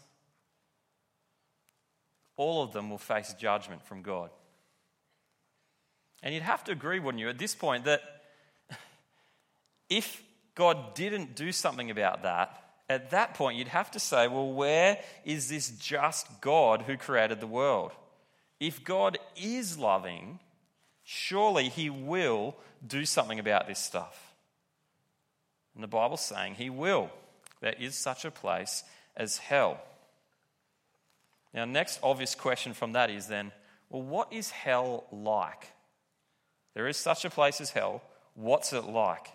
all 2.35 2.63
of 2.63 2.71
them 2.71 2.89
will 2.89 2.97
face 2.97 3.33
judgment 3.33 3.83
from 3.85 4.01
God. 4.01 4.29
And 6.23 6.33
you'd 6.33 6.43
have 6.43 6.63
to 6.65 6.71
agree, 6.71 6.99
wouldn't 6.99 7.21
you, 7.21 7.29
at 7.29 7.37
this 7.37 7.55
point, 7.55 7.85
that 7.85 8.01
if 9.89 10.23
God 10.55 10.95
didn't 10.95 11.35
do 11.35 11.51
something 11.51 11.91
about 11.91 12.23
that, 12.23 12.63
at 12.89 13.09
that 13.11 13.33
point 13.33 13.57
you'd 13.57 13.67
have 13.67 13.91
to 13.91 13.99
say, 13.99 14.27
well, 14.27 14.51
where 14.51 14.99
is 15.25 15.49
this 15.49 15.69
just 15.69 16.41
God 16.41 16.83
who 16.83 16.97
created 16.97 17.39
the 17.39 17.47
world? 17.47 17.91
If 18.59 18.83
God 18.83 19.19
is 19.35 19.77
loving, 19.77 20.39
surely 21.09 21.69
He 21.69 21.89
will 21.89 22.57
do 22.85 23.05
something 23.05 23.39
about 23.39 23.65
this 23.65 23.79
stuff. 23.79 24.33
And 25.73 25.81
the 25.81 25.87
Bible's 25.87 26.21
saying 26.21 26.55
He 26.55 26.69
will. 26.69 27.09
There 27.61 27.75
is 27.79 27.95
such 27.95 28.25
a 28.25 28.31
place 28.31 28.83
as 29.15 29.37
hell. 29.37 29.79
Now, 31.53 31.63
next 31.63 31.99
obvious 32.03 32.35
question 32.35 32.73
from 32.73 32.91
that 32.91 33.09
is 33.09 33.27
then, 33.27 33.53
well, 33.89 34.01
what 34.03 34.33
is 34.33 34.51
hell 34.51 35.05
like? 35.09 35.71
There 36.73 36.89
is 36.89 36.97
such 36.97 37.23
a 37.23 37.29
place 37.29 37.61
as 37.61 37.69
hell. 37.69 38.03
What's 38.35 38.73
it 38.73 38.83
like? 38.83 39.29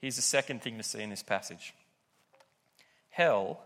Here's 0.00 0.16
the 0.16 0.22
second 0.22 0.62
thing 0.62 0.76
to 0.78 0.82
see 0.82 1.00
in 1.00 1.10
this 1.10 1.22
passage 1.22 1.72
Hell 3.10 3.62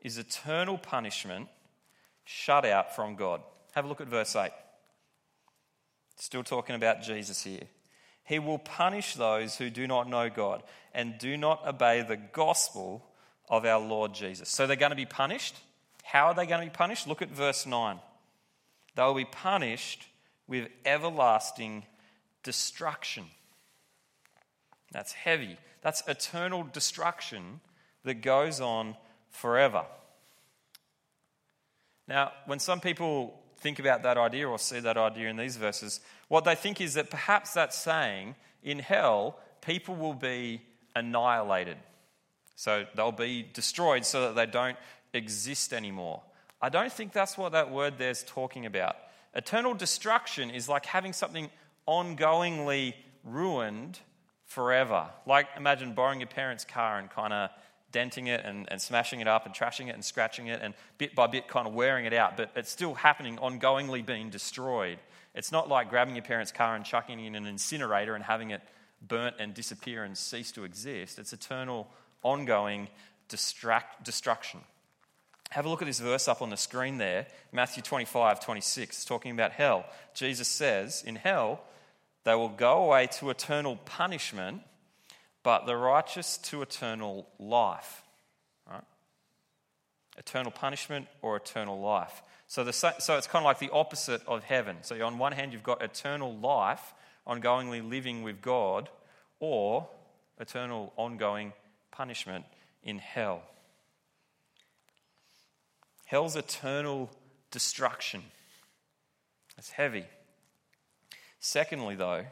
is 0.00 0.18
eternal 0.18 0.78
punishment 0.78 1.48
shut 2.24 2.64
out 2.64 2.94
from 2.94 3.16
God. 3.16 3.42
Have 3.72 3.86
a 3.86 3.88
look 3.88 4.00
at 4.00 4.06
verse 4.06 4.36
8. 4.36 4.52
Still 6.20 6.44
talking 6.44 6.76
about 6.76 7.00
Jesus 7.00 7.42
here. 7.42 7.62
He 8.24 8.38
will 8.38 8.58
punish 8.58 9.14
those 9.14 9.56
who 9.56 9.70
do 9.70 9.86
not 9.86 10.06
know 10.06 10.28
God 10.28 10.62
and 10.92 11.18
do 11.18 11.38
not 11.38 11.66
obey 11.66 12.02
the 12.02 12.18
gospel 12.18 13.02
of 13.48 13.64
our 13.64 13.80
Lord 13.80 14.12
Jesus. 14.12 14.50
So 14.50 14.66
they're 14.66 14.76
going 14.76 14.90
to 14.90 14.96
be 14.96 15.06
punished. 15.06 15.56
How 16.04 16.26
are 16.26 16.34
they 16.34 16.44
going 16.44 16.60
to 16.60 16.66
be 16.66 16.76
punished? 16.76 17.08
Look 17.08 17.22
at 17.22 17.30
verse 17.30 17.64
9. 17.64 17.98
They 18.94 19.02
will 19.02 19.14
be 19.14 19.24
punished 19.24 20.06
with 20.46 20.68
everlasting 20.84 21.84
destruction. 22.42 23.24
That's 24.92 25.12
heavy. 25.12 25.56
That's 25.80 26.06
eternal 26.06 26.64
destruction 26.70 27.60
that 28.04 28.20
goes 28.20 28.60
on 28.60 28.94
forever. 29.30 29.86
Now, 32.06 32.32
when 32.44 32.58
some 32.58 32.80
people 32.80 33.40
think 33.60 33.78
about 33.78 34.02
that 34.02 34.16
idea 34.16 34.48
or 34.48 34.58
see 34.58 34.80
that 34.80 34.96
idea 34.96 35.28
in 35.28 35.36
these 35.36 35.56
verses, 35.56 36.00
what 36.28 36.44
they 36.44 36.54
think 36.54 36.80
is 36.80 36.94
that 36.94 37.10
perhaps 37.10 37.52
that's 37.52 37.76
saying 37.76 38.34
in 38.62 38.78
hell, 38.78 39.38
people 39.60 39.94
will 39.94 40.14
be 40.14 40.62
annihilated. 40.96 41.76
So 42.56 42.86
they'll 42.94 43.12
be 43.12 43.46
destroyed 43.52 44.04
so 44.04 44.22
that 44.22 44.34
they 44.34 44.50
don't 44.50 44.76
exist 45.14 45.72
anymore. 45.72 46.22
I 46.60 46.68
don't 46.68 46.92
think 46.92 47.12
that's 47.12 47.38
what 47.38 47.52
that 47.52 47.70
word 47.70 47.94
there's 47.96 48.22
talking 48.24 48.66
about. 48.66 48.96
Eternal 49.34 49.74
destruction 49.74 50.50
is 50.50 50.68
like 50.68 50.84
having 50.84 51.12
something 51.12 51.50
ongoingly 51.88 52.94
ruined 53.24 53.98
forever. 54.44 55.08
Like 55.26 55.46
imagine 55.56 55.94
borrowing 55.94 56.20
your 56.20 56.28
parents' 56.28 56.64
car 56.64 56.98
and 56.98 57.08
kind 57.08 57.32
of 57.32 57.50
denting 57.92 58.26
it 58.26 58.42
and, 58.44 58.70
and 58.70 58.80
smashing 58.80 59.20
it 59.20 59.28
up 59.28 59.46
and 59.46 59.54
trashing 59.54 59.88
it 59.88 59.94
and 59.94 60.04
scratching 60.04 60.46
it 60.46 60.60
and 60.62 60.74
bit 60.98 61.14
by 61.14 61.26
bit 61.26 61.48
kind 61.48 61.66
of 61.66 61.74
wearing 61.74 62.04
it 62.04 62.12
out, 62.12 62.36
but 62.36 62.50
it's 62.54 62.70
still 62.70 62.94
happening, 62.94 63.36
ongoingly 63.38 64.04
being 64.04 64.30
destroyed. 64.30 64.98
It's 65.34 65.52
not 65.52 65.68
like 65.68 65.90
grabbing 65.90 66.14
your 66.14 66.24
parents' 66.24 66.52
car 66.52 66.74
and 66.74 66.84
chucking 66.84 67.20
it 67.20 67.26
in 67.26 67.34
an 67.34 67.46
incinerator 67.46 68.14
and 68.14 68.24
having 68.24 68.50
it 68.50 68.62
burnt 69.06 69.36
and 69.38 69.54
disappear 69.54 70.04
and 70.04 70.16
cease 70.16 70.52
to 70.52 70.64
exist. 70.64 71.18
It's 71.18 71.32
eternal, 71.32 71.88
ongoing 72.22 72.88
distract, 73.28 74.04
destruction. 74.04 74.60
Have 75.50 75.66
a 75.66 75.68
look 75.68 75.82
at 75.82 75.86
this 75.86 76.00
verse 76.00 76.28
up 76.28 76.42
on 76.42 76.50
the 76.50 76.56
screen 76.56 76.98
there, 76.98 77.26
Matthew 77.52 77.82
25, 77.82 78.40
26, 78.40 79.04
talking 79.04 79.32
about 79.32 79.52
hell. 79.52 79.84
Jesus 80.14 80.46
says, 80.46 81.02
In 81.04 81.16
hell, 81.16 81.60
they 82.24 82.34
will 82.34 82.50
go 82.50 82.84
away 82.84 83.08
to 83.18 83.30
eternal 83.30 83.76
punishment 83.76 84.62
but 85.42 85.66
the 85.66 85.76
righteous 85.76 86.38
to 86.38 86.62
eternal 86.62 87.26
life. 87.38 88.02
Right? 88.70 88.84
Eternal 90.18 90.50
punishment 90.50 91.06
or 91.22 91.36
eternal 91.36 91.80
life. 91.80 92.22
So, 92.46 92.64
the, 92.64 92.72
so 92.72 93.16
it's 93.16 93.26
kind 93.26 93.42
of 93.42 93.44
like 93.44 93.58
the 93.58 93.70
opposite 93.70 94.22
of 94.26 94.42
heaven. 94.42 94.78
So, 94.82 95.00
on 95.06 95.18
one 95.18 95.32
hand, 95.32 95.52
you've 95.52 95.62
got 95.62 95.82
eternal 95.82 96.36
life, 96.36 96.94
ongoingly 97.26 97.88
living 97.88 98.22
with 98.22 98.42
God, 98.42 98.88
or 99.38 99.88
eternal 100.38 100.92
ongoing 100.96 101.52
punishment 101.90 102.44
in 102.82 102.98
hell. 102.98 103.42
Hell's 106.06 106.34
eternal 106.34 107.08
destruction. 107.52 108.22
It's 109.56 109.70
heavy. 109.70 110.06
Secondly, 111.38 111.94
though, 111.94 112.24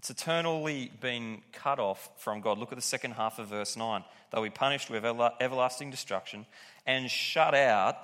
it's 0.00 0.08
eternally 0.08 0.90
been 1.02 1.42
cut 1.52 1.78
off 1.78 2.08
from 2.16 2.40
God. 2.40 2.56
Look 2.56 2.72
at 2.72 2.76
the 2.76 2.80
second 2.80 3.10
half 3.10 3.38
of 3.38 3.48
verse 3.48 3.76
9. 3.76 4.02
They'll 4.32 4.42
be 4.42 4.48
punished 4.48 4.88
with 4.88 5.04
everlasting 5.04 5.90
destruction 5.90 6.46
and 6.86 7.10
shut 7.10 7.54
out 7.54 7.98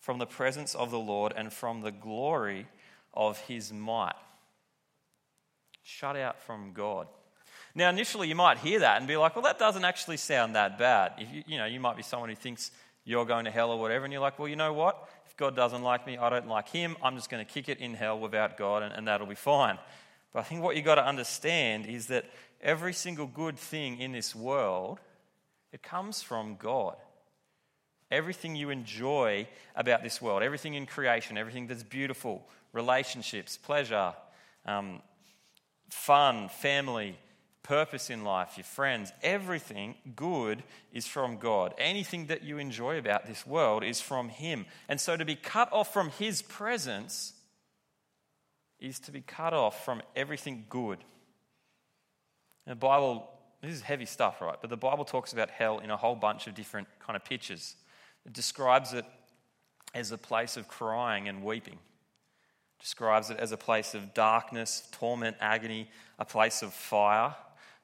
from 0.00 0.16
the 0.18 0.24
presence 0.24 0.74
of 0.74 0.90
the 0.90 0.98
Lord 0.98 1.34
and 1.36 1.52
from 1.52 1.82
the 1.82 1.90
glory 1.92 2.66
of 3.12 3.38
his 3.40 3.70
might. 3.70 4.14
Shut 5.82 6.16
out 6.16 6.40
from 6.40 6.72
God. 6.72 7.06
Now, 7.74 7.90
initially, 7.90 8.28
you 8.28 8.34
might 8.34 8.56
hear 8.56 8.78
that 8.78 8.96
and 8.96 9.06
be 9.06 9.18
like, 9.18 9.36
well, 9.36 9.44
that 9.44 9.58
doesn't 9.58 9.84
actually 9.84 10.16
sound 10.16 10.54
that 10.54 10.78
bad. 10.78 11.12
If 11.18 11.30
you, 11.30 11.42
you 11.46 11.58
know, 11.58 11.66
you 11.66 11.80
might 11.80 11.98
be 11.98 12.02
someone 12.02 12.30
who 12.30 12.34
thinks 12.34 12.70
you're 13.04 13.26
going 13.26 13.44
to 13.44 13.50
hell 13.50 13.70
or 13.70 13.78
whatever, 13.78 14.06
and 14.06 14.12
you're 14.12 14.22
like, 14.22 14.38
well, 14.38 14.48
you 14.48 14.56
know 14.56 14.72
what? 14.72 15.06
If 15.26 15.36
God 15.36 15.54
doesn't 15.54 15.82
like 15.82 16.06
me, 16.06 16.16
I 16.16 16.30
don't 16.30 16.48
like 16.48 16.70
him. 16.70 16.96
I'm 17.02 17.14
just 17.14 17.28
going 17.28 17.44
to 17.44 17.52
kick 17.52 17.68
it 17.68 17.76
in 17.76 17.92
hell 17.92 18.18
without 18.18 18.56
God, 18.56 18.82
and, 18.82 18.94
and 18.94 19.06
that'll 19.06 19.26
be 19.26 19.34
fine. 19.34 19.78
But 20.32 20.40
I 20.40 20.42
think 20.42 20.62
what 20.62 20.76
you've 20.76 20.84
got 20.84 20.96
to 20.96 21.06
understand 21.06 21.86
is 21.86 22.06
that 22.08 22.26
every 22.60 22.92
single 22.92 23.26
good 23.26 23.58
thing 23.58 23.98
in 23.98 24.12
this 24.12 24.34
world, 24.34 25.00
it 25.72 25.82
comes 25.82 26.22
from 26.22 26.56
God. 26.56 26.96
Everything 28.10 28.54
you 28.54 28.70
enjoy 28.70 29.48
about 29.74 30.02
this 30.02 30.22
world, 30.22 30.42
everything 30.42 30.74
in 30.74 30.86
creation, 30.86 31.36
everything 31.36 31.66
that's 31.66 31.82
beautiful, 31.82 32.46
relationships, 32.72 33.56
pleasure, 33.56 34.14
um, 34.64 35.00
fun, 35.90 36.48
family, 36.48 37.16
purpose 37.66 38.10
in 38.10 38.22
life, 38.22 38.52
your 38.56 38.64
friends, 38.64 39.12
everything 39.22 39.96
good 40.14 40.62
is 40.92 41.06
from 41.06 41.36
God. 41.36 41.74
Anything 41.78 42.26
that 42.26 42.44
you 42.44 42.58
enjoy 42.58 42.96
about 42.96 43.26
this 43.26 43.44
world 43.44 43.82
is 43.82 44.00
from 44.00 44.28
Him. 44.28 44.66
And 44.88 45.00
so 45.00 45.16
to 45.16 45.24
be 45.24 45.34
cut 45.34 45.72
off 45.72 45.92
from 45.92 46.10
His 46.10 46.42
presence 46.42 47.32
is 48.80 48.98
to 49.00 49.12
be 49.12 49.20
cut 49.20 49.54
off 49.54 49.84
from 49.84 50.02
everything 50.14 50.66
good. 50.68 50.98
And 52.66 52.72
the 52.72 52.76
Bible, 52.76 53.28
this 53.62 53.72
is 53.72 53.82
heavy 53.82 54.06
stuff, 54.06 54.40
right? 54.40 54.56
But 54.60 54.70
the 54.70 54.76
Bible 54.76 55.04
talks 55.04 55.32
about 55.32 55.50
hell 55.50 55.78
in 55.78 55.90
a 55.90 55.96
whole 55.96 56.14
bunch 56.14 56.46
of 56.46 56.54
different 56.54 56.88
kind 57.00 57.16
of 57.16 57.24
pictures. 57.24 57.76
It 58.24 58.32
describes 58.32 58.92
it 58.92 59.04
as 59.94 60.12
a 60.12 60.18
place 60.18 60.56
of 60.56 60.68
crying 60.68 61.28
and 61.28 61.42
weeping. 61.42 61.78
Describes 62.80 63.30
it 63.30 63.38
as 63.38 63.52
a 63.52 63.56
place 63.56 63.94
of 63.94 64.12
darkness, 64.12 64.88
torment, 64.92 65.36
agony, 65.40 65.88
a 66.18 66.24
place 66.24 66.62
of 66.62 66.74
fire. 66.74 67.34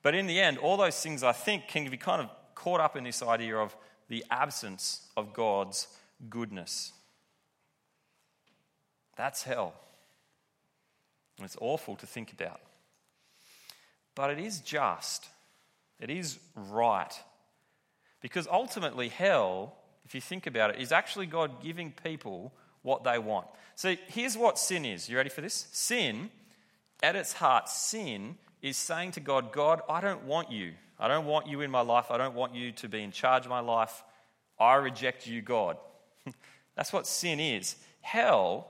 But 0.03 0.15
in 0.15 0.27
the 0.27 0.39
end, 0.41 0.59
all 0.59 0.77
those 0.77 1.01
things 1.01 1.23
I 1.23 1.33
think 1.33 1.69
can 1.69 1.89
be 1.89 1.97
kind 1.97 2.21
of 2.21 2.29
caught 2.55 2.81
up 2.81 2.97
in 2.97 3.05
this 3.05 3.23
idea 3.23 3.57
of 3.57 3.75
the 4.09 4.25
absence 4.31 5.09
of 5.17 5.33
God's 5.33 5.89
goodness. 6.29 6.93
That's 9.17 9.43
hell. 9.43 9.75
It's 11.45 11.57
awful 11.61 11.97
to 11.97 12.07
think 12.07 12.33
about. 12.33 12.61
But 14.15 14.31
it 14.31 14.39
is 14.39 14.61
just, 14.61 15.27
it 15.99 16.11
is 16.11 16.39
right. 16.55 17.13
Because 18.21 18.47
ultimately, 18.47 19.09
hell, 19.09 19.75
if 20.05 20.15
you 20.15 20.21
think 20.21 20.47
about 20.47 20.71
it, 20.71 20.81
is 20.81 20.93
actually 20.93 21.27
God 21.27 21.63
giving 21.63 21.93
people 22.05 22.53
what 22.83 23.05
they 23.05 23.19
want. 23.19 23.47
So 23.75 23.97
here's 24.09 24.37
what 24.37 24.59
sin 24.59 24.85
is. 24.85 25.09
You 25.09 25.17
ready 25.17 25.31
for 25.31 25.41
this? 25.41 25.67
Sin, 25.73 26.31
at 27.03 27.17
its 27.17 27.33
heart, 27.33 27.69
sin 27.69 28.37
is 28.61 28.77
saying 28.77 29.13
to 29.13 29.21
God, 29.21 29.53
God, 29.53 29.83
I 29.89 30.01
don't 30.01 30.25
want 30.25 30.51
you. 30.51 30.73
I 30.99 31.09
don't 31.09 31.27
want 31.27 31.49
you 31.49 31.63
in 31.63 31.71
my 31.71 31.81
life. 31.81 32.11
I 32.11 32.19
don't 32.19 32.35
want 32.35 32.55
you 32.55 32.73
to 32.73 32.89
be 32.89 33.03
in 33.03 33.11
charge 33.11 33.45
of 33.45 33.51
my 33.51 33.61
life. 33.61 34.05
I 34.59 34.75
reject 34.75 35.27
you, 35.27 35.43
God. 35.43 35.77
That's 36.77 36.93
what 36.93 37.07
sin 37.07 37.41
is. 37.41 37.77
Hell 38.03 38.69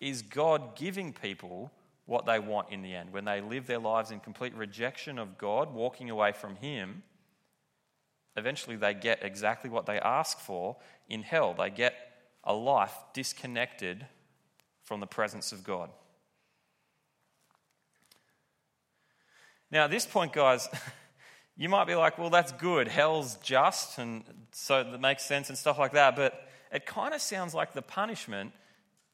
is 0.00 0.22
God 0.22 0.76
giving 0.76 1.12
people 1.12 1.70
what 2.08 2.24
they 2.24 2.38
want 2.38 2.70
in 2.70 2.80
the 2.80 2.94
end. 2.94 3.12
When 3.12 3.26
they 3.26 3.42
live 3.42 3.66
their 3.66 3.78
lives 3.78 4.10
in 4.10 4.18
complete 4.18 4.54
rejection 4.54 5.18
of 5.18 5.36
God, 5.36 5.74
walking 5.74 6.08
away 6.08 6.32
from 6.32 6.56
Him, 6.56 7.02
eventually 8.34 8.76
they 8.76 8.94
get 8.94 9.22
exactly 9.22 9.68
what 9.68 9.84
they 9.84 10.00
ask 10.00 10.40
for 10.40 10.78
in 11.10 11.22
hell. 11.22 11.54
They 11.56 11.68
get 11.68 11.94
a 12.42 12.54
life 12.54 12.94
disconnected 13.12 14.06
from 14.84 15.00
the 15.00 15.06
presence 15.06 15.52
of 15.52 15.62
God. 15.62 15.90
Now, 19.70 19.84
at 19.84 19.90
this 19.90 20.06
point, 20.06 20.32
guys, 20.32 20.66
you 21.58 21.68
might 21.68 21.86
be 21.86 21.94
like, 21.94 22.16
well, 22.16 22.30
that's 22.30 22.52
good. 22.52 22.88
Hell's 22.88 23.36
just, 23.42 23.98
and 23.98 24.24
so 24.52 24.82
that 24.82 24.98
makes 24.98 25.26
sense 25.26 25.50
and 25.50 25.58
stuff 25.58 25.78
like 25.78 25.92
that. 25.92 26.16
But 26.16 26.48
it 26.72 26.86
kind 26.86 27.12
of 27.12 27.20
sounds 27.20 27.52
like 27.52 27.74
the 27.74 27.82
punishment 27.82 28.52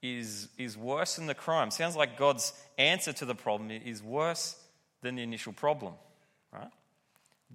is, 0.04 0.48
is 0.58 0.76
worse 0.76 1.16
than 1.16 1.26
the 1.26 1.34
crime. 1.34 1.70
Sounds 1.70 1.96
like 1.96 2.18
God's 2.18 2.52
answer 2.76 3.12
to 3.14 3.24
the 3.24 3.34
problem 3.34 3.70
is 3.70 4.02
worse 4.02 4.56
than 5.00 5.16
the 5.16 5.22
initial 5.22 5.52
problem, 5.52 5.94
right? 6.52 6.70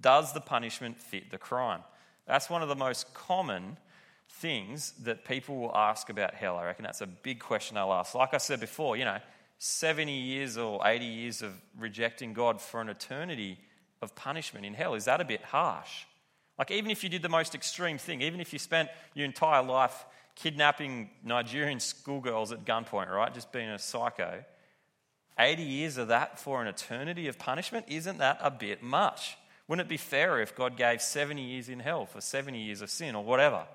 Does 0.00 0.32
the 0.32 0.40
punishment 0.40 0.98
fit 0.98 1.30
the 1.30 1.38
crime? 1.38 1.82
That's 2.26 2.50
one 2.50 2.62
of 2.62 2.68
the 2.68 2.76
most 2.76 3.12
common 3.14 3.76
things 4.28 4.92
that 5.02 5.24
people 5.24 5.56
will 5.56 5.74
ask 5.74 6.10
about 6.10 6.34
hell. 6.34 6.56
I 6.56 6.64
reckon 6.64 6.84
that's 6.84 7.00
a 7.00 7.06
big 7.06 7.38
question 7.38 7.76
they'll 7.76 7.92
ask. 7.92 8.14
Like 8.14 8.34
I 8.34 8.38
said 8.38 8.60
before, 8.60 8.96
you 8.96 9.04
know, 9.04 9.18
70 9.58 10.12
years 10.12 10.56
or 10.56 10.80
80 10.84 11.04
years 11.04 11.42
of 11.42 11.52
rejecting 11.78 12.32
God 12.32 12.60
for 12.60 12.80
an 12.80 12.88
eternity 12.88 13.58
of 14.02 14.14
punishment 14.14 14.64
in 14.64 14.74
hell, 14.74 14.94
is 14.94 15.04
that 15.04 15.20
a 15.20 15.24
bit 15.24 15.42
harsh? 15.42 16.04
Like, 16.58 16.70
even 16.70 16.90
if 16.90 17.02
you 17.02 17.10
did 17.10 17.22
the 17.22 17.28
most 17.28 17.54
extreme 17.54 17.96
thing, 17.96 18.22
even 18.22 18.40
if 18.40 18.52
you 18.52 18.58
spent 18.58 18.90
your 19.14 19.24
entire 19.24 19.62
life 19.62 20.04
kidnapping 20.34 21.10
Nigerian 21.24 21.80
schoolgirls 21.80 22.52
at 22.52 22.64
gunpoint, 22.64 23.10
right? 23.10 23.32
Just 23.32 23.52
being 23.52 23.68
a 23.68 23.78
psycho. 23.78 24.44
80 25.38 25.62
years 25.62 25.96
of 25.96 26.08
that 26.08 26.38
for 26.38 26.60
an 26.60 26.68
eternity 26.68 27.26
of 27.28 27.38
punishment, 27.38 27.86
isn't 27.88 28.18
that 28.18 28.38
a 28.42 28.50
bit 28.50 28.82
much? 28.82 29.36
Wouldn't 29.68 29.86
it 29.86 29.88
be 29.88 29.96
fairer 29.96 30.40
if 30.40 30.54
God 30.54 30.76
gave 30.76 31.00
70 31.00 31.42
years 31.42 31.68
in 31.68 31.80
hell 31.80 32.04
for 32.04 32.20
70 32.20 32.60
years 32.60 32.82
of 32.82 32.90
sin 32.90 33.14
or 33.14 33.24
whatever? 33.24 33.66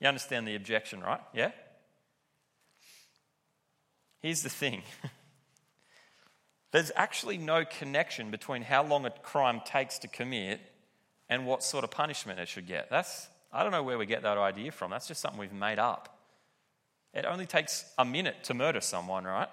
You 0.00 0.08
understand 0.08 0.46
the 0.46 0.54
objection, 0.54 1.00
right? 1.00 1.20
Yeah? 1.34 1.50
Here's 4.20 4.42
the 4.42 4.48
thing 4.48 4.82
there's 6.72 6.90
actually 6.96 7.38
no 7.38 7.64
connection 7.64 8.30
between 8.30 8.62
how 8.62 8.82
long 8.84 9.04
a 9.06 9.10
crime 9.10 9.60
takes 9.64 9.98
to 9.98 10.08
commit 10.08 10.60
and 11.28 11.46
what 11.46 11.62
sort 11.62 11.84
of 11.84 11.90
punishment 11.90 12.38
it 12.38 12.48
should 12.48 12.66
get. 12.66 12.90
That's, 12.90 13.28
I 13.54 13.62
don't 13.62 13.72
know 13.72 13.84
where 13.84 13.96
we 13.96 14.04
get 14.04 14.22
that 14.22 14.36
idea 14.36 14.72
from. 14.72 14.90
That's 14.90 15.06
just 15.06 15.20
something 15.20 15.38
we've 15.38 15.52
made 15.52 15.78
up. 15.78 16.18
It 17.14 17.24
only 17.24 17.46
takes 17.46 17.84
a 17.96 18.04
minute 18.04 18.42
to 18.44 18.54
murder 18.54 18.80
someone, 18.80 19.24
right? 19.24 19.48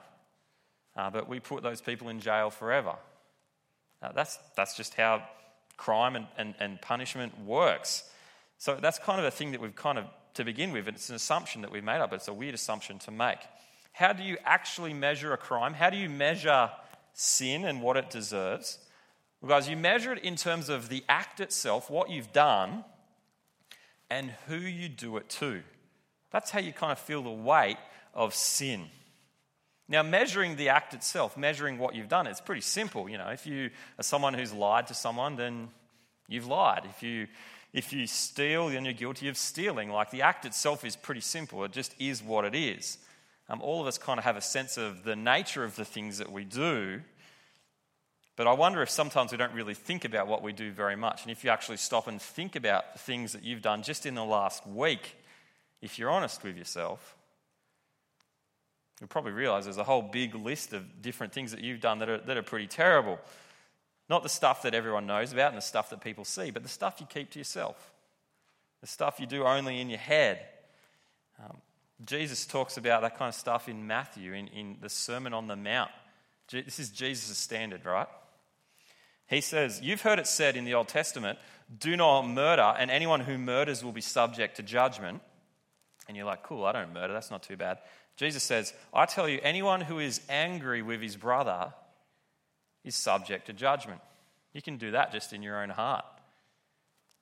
Uh, 0.95 1.11
but 1.11 1.29
we 1.29 1.39
put 1.39 1.61
those 1.61 1.79
people 1.81 2.09
in 2.09 2.19
jail 2.19 2.49
forever. 2.49 2.95
Uh, 4.01 4.11
that's, 4.13 4.39
that's 4.57 4.75
just 4.75 4.95
how 4.95 5.23
crime 5.77 6.15
and, 6.15 6.25
and, 6.37 6.55
and 6.59 6.81
punishment 6.81 7.39
works. 7.45 8.09
So 8.57 8.75
that's 8.81 8.97
kind 8.97 9.19
of 9.19 9.25
a 9.25 9.31
thing 9.31 9.51
that 9.51 9.61
we've 9.61 9.75
kind 9.75 9.99
of 9.99 10.05
to 10.33 10.43
begin 10.43 10.71
with. 10.71 10.87
It's 10.87 11.09
an 11.09 11.15
assumption 11.15 11.61
that 11.61 11.71
we've 11.71 11.83
made 11.83 12.01
up, 12.01 12.11
it's 12.13 12.27
a 12.27 12.33
weird 12.33 12.55
assumption 12.55 12.97
to 12.99 13.11
make. 13.11 13.39
How 13.93 14.13
do 14.13 14.23
you 14.23 14.37
actually 14.45 14.93
measure 14.93 15.33
a 15.33 15.37
crime? 15.37 15.73
How 15.73 15.89
do 15.89 15.97
you 15.97 16.09
measure 16.09 16.71
sin 17.13 17.65
and 17.65 17.81
what 17.81 17.97
it 17.97 18.09
deserves? 18.09 18.79
Well, 19.41 19.49
guys, 19.49 19.69
you 19.69 19.75
measure 19.75 20.13
it 20.13 20.23
in 20.23 20.35
terms 20.35 20.69
of 20.69 20.89
the 20.89 21.03
act 21.09 21.39
itself, 21.39 21.89
what 21.89 22.09
you've 22.09 22.31
done, 22.31 22.85
and 24.11 24.33
who 24.47 24.57
you 24.57 24.89
do 24.89 25.15
it 25.15 25.29
to. 25.29 25.63
That's 26.31 26.51
how 26.51 26.59
you 26.59 26.73
kind 26.73 26.91
of 26.91 26.99
feel 26.99 27.23
the 27.23 27.31
weight 27.31 27.77
of 28.13 28.35
sin. 28.35 28.87
Now, 29.87 30.03
measuring 30.03 30.57
the 30.57 30.69
act 30.69 30.93
itself, 30.93 31.37
measuring 31.37 31.77
what 31.77 31.95
you've 31.95 32.09
done, 32.09 32.27
it's 32.27 32.41
pretty 32.41 32.61
simple. 32.61 33.09
You 33.09 33.17
know, 33.17 33.29
if 33.29 33.47
you 33.47 33.69
are 33.97 34.03
someone 34.03 34.33
who's 34.33 34.53
lied 34.53 34.87
to 34.87 34.93
someone, 34.93 35.37
then 35.37 35.69
you've 36.27 36.47
lied. 36.47 36.83
If 36.89 37.01
you 37.01 37.27
if 37.73 37.93
you 37.93 38.05
steal, 38.05 38.67
then 38.67 38.83
you're 38.83 38.93
guilty 38.93 39.29
of 39.29 39.37
stealing. 39.37 39.89
Like 39.89 40.11
the 40.11 40.23
act 40.23 40.45
itself 40.45 40.83
is 40.83 40.97
pretty 40.97 41.21
simple. 41.21 41.63
It 41.63 41.71
just 41.71 41.95
is 41.97 42.21
what 42.21 42.43
it 42.43 42.53
is. 42.53 42.97
Um, 43.47 43.61
all 43.61 43.79
of 43.79 43.87
us 43.87 43.97
kind 43.97 44.19
of 44.19 44.25
have 44.25 44.35
a 44.35 44.41
sense 44.41 44.77
of 44.77 45.05
the 45.05 45.15
nature 45.15 45.63
of 45.63 45.77
the 45.77 45.85
things 45.85 46.17
that 46.17 46.29
we 46.29 46.43
do. 46.43 47.01
But 48.35 48.47
I 48.47 48.53
wonder 48.53 48.81
if 48.81 48.89
sometimes 48.89 49.31
we 49.31 49.37
don't 49.37 49.53
really 49.53 49.73
think 49.73 50.05
about 50.05 50.27
what 50.27 50.41
we 50.41 50.53
do 50.53 50.71
very 50.71 50.95
much. 50.95 51.23
And 51.23 51.31
if 51.31 51.43
you 51.43 51.49
actually 51.49 51.77
stop 51.77 52.07
and 52.07 52.21
think 52.21 52.55
about 52.55 52.93
the 52.93 52.99
things 52.99 53.33
that 53.33 53.43
you've 53.43 53.61
done 53.61 53.83
just 53.83 54.05
in 54.05 54.15
the 54.15 54.23
last 54.23 54.65
week, 54.65 55.17
if 55.81 55.99
you're 55.99 56.09
honest 56.09 56.43
with 56.43 56.57
yourself, 56.57 57.15
you'll 58.99 59.07
probably 59.07 59.31
realize 59.31 59.65
there's 59.65 59.77
a 59.77 59.83
whole 59.83 60.01
big 60.01 60.33
list 60.35 60.73
of 60.73 61.01
different 61.01 61.33
things 61.33 61.51
that 61.51 61.61
you've 61.61 61.81
done 61.81 61.99
that 61.99 62.09
are, 62.09 62.17
that 62.19 62.37
are 62.37 62.43
pretty 62.43 62.67
terrible. 62.67 63.19
Not 64.09 64.23
the 64.23 64.29
stuff 64.29 64.61
that 64.63 64.73
everyone 64.73 65.07
knows 65.07 65.33
about 65.33 65.49
and 65.49 65.57
the 65.57 65.61
stuff 65.61 65.89
that 65.89 66.01
people 66.01 66.23
see, 66.23 66.51
but 66.51 66.63
the 66.63 66.69
stuff 66.69 66.97
you 66.99 67.07
keep 67.07 67.31
to 67.31 67.39
yourself, 67.39 67.91
the 68.79 68.87
stuff 68.87 69.19
you 69.19 69.25
do 69.25 69.43
only 69.43 69.79
in 69.79 69.89
your 69.89 69.99
head. 69.99 70.39
Um, 71.43 71.57
Jesus 72.05 72.45
talks 72.45 72.77
about 72.77 73.01
that 73.01 73.17
kind 73.17 73.29
of 73.29 73.35
stuff 73.35 73.67
in 73.67 73.87
Matthew, 73.87 74.33
in, 74.33 74.47
in 74.47 74.77
the 74.81 74.89
Sermon 74.89 75.33
on 75.33 75.47
the 75.47 75.55
Mount. 75.55 75.91
This 76.51 76.79
is 76.79 76.89
Jesus' 76.89 77.37
standard, 77.37 77.85
right? 77.85 78.07
He 79.31 79.41
says, 79.41 79.79
You've 79.81 80.01
heard 80.01 80.19
it 80.19 80.27
said 80.27 80.57
in 80.57 80.65
the 80.65 80.73
Old 80.73 80.89
Testament, 80.89 81.39
do 81.79 81.95
not 81.95 82.27
murder, 82.27 82.75
and 82.77 82.91
anyone 82.91 83.21
who 83.21 83.37
murders 83.37 83.81
will 83.81 83.93
be 83.93 84.01
subject 84.01 84.57
to 84.57 84.63
judgment. 84.63 85.21
And 86.07 86.17
you're 86.17 86.25
like, 86.25 86.43
Cool, 86.43 86.65
I 86.65 86.73
don't 86.73 86.93
murder, 86.93 87.13
that's 87.13 87.31
not 87.31 87.41
too 87.41 87.55
bad. 87.55 87.79
Jesus 88.17 88.43
says, 88.43 88.73
I 88.93 89.05
tell 89.05 89.29
you, 89.29 89.39
anyone 89.41 89.79
who 89.79 89.99
is 89.99 90.19
angry 90.29 90.81
with 90.81 91.01
his 91.01 91.15
brother 91.15 91.73
is 92.83 92.93
subject 92.93 93.47
to 93.47 93.53
judgment. 93.53 94.01
You 94.53 94.61
can 94.61 94.77
do 94.77 94.91
that 94.91 95.13
just 95.13 95.31
in 95.31 95.41
your 95.41 95.63
own 95.63 95.69
heart. 95.69 96.05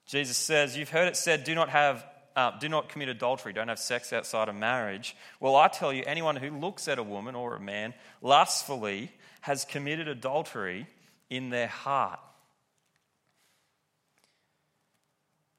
Jesus 0.08 0.36
says, 0.36 0.76
You've 0.76 0.90
heard 0.90 1.08
it 1.08 1.16
said, 1.16 1.44
do 1.44 1.56
not 1.56 1.70
have. 1.70 2.04
Uh, 2.36 2.58
do 2.58 2.70
not 2.70 2.88
commit 2.88 3.10
adultery, 3.10 3.52
don't 3.52 3.68
have 3.68 3.80
sex 3.80 4.14
outside 4.14 4.48
of 4.48 4.56
marriage. 4.56 5.16
Well, 5.42 5.58
I 5.58 5.68
tell 5.68 5.92
you, 5.92 6.04
anyone 6.06 6.38
who 6.38 6.58
looks 6.58 6.88
at 6.88 6.98
a 6.98 7.04
woman 7.04 7.36
or 7.36 7.56
a 7.56 7.60
man 7.60 7.94
lustfully 8.22 9.12
has 9.42 9.66
committed 9.66 10.08
adultery 10.08 10.88
in 11.30 11.50
their 11.50 11.68
heart. 11.68 12.20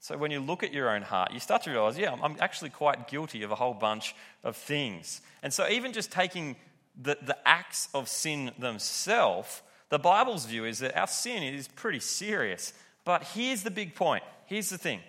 So, 0.00 0.17
when 0.17 0.31
you 0.31 0.41
look 0.41 0.62
at 0.62 0.73
your 0.73 0.91
own 0.91 1.03
heart, 1.03 1.33
you 1.33 1.41
start 1.41 1.62
to 1.65 1.71
realize, 1.71 1.99
yeah, 1.99 2.17
I'm 2.23 2.37
actually 2.41 2.71
quite 2.71 3.09
guilty 3.09 3.43
of 3.43 3.50
a 3.50 3.55
whole 3.55 3.75
bunch 3.75 4.15
of 4.43 4.57
things. 4.57 5.21
And 5.43 5.53
so, 5.53 5.69
even 5.69 5.93
just 5.93 6.11
taking 6.11 6.57
the, 7.00 7.19
the 7.23 7.37
acts 7.47 7.89
of 7.95 8.09
sin 8.09 8.53
themselves 8.59 9.62
the 9.91 9.99
Bible's 9.99 10.47
view 10.47 10.65
is 10.65 10.79
that 10.79 10.97
our 10.97 11.09
sin 11.09 11.43
is 11.43 11.69
pretty 11.69 12.00
serious. 12.00 12.73
But 13.05 13.25
here's 13.25 13.62
the 13.62 13.71
big 13.71 13.95
point. 13.95 14.23
Here's 14.47 14.71
the 14.71 14.79
thing. 14.79 15.00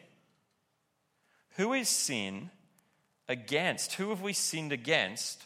Who 1.58 1.74
is 1.74 1.88
sin 1.88 2.50
against? 3.30 3.94
Who 3.94 4.10
have 4.10 4.22
we 4.22 4.34
sinned 4.34 4.72
against 4.72 5.46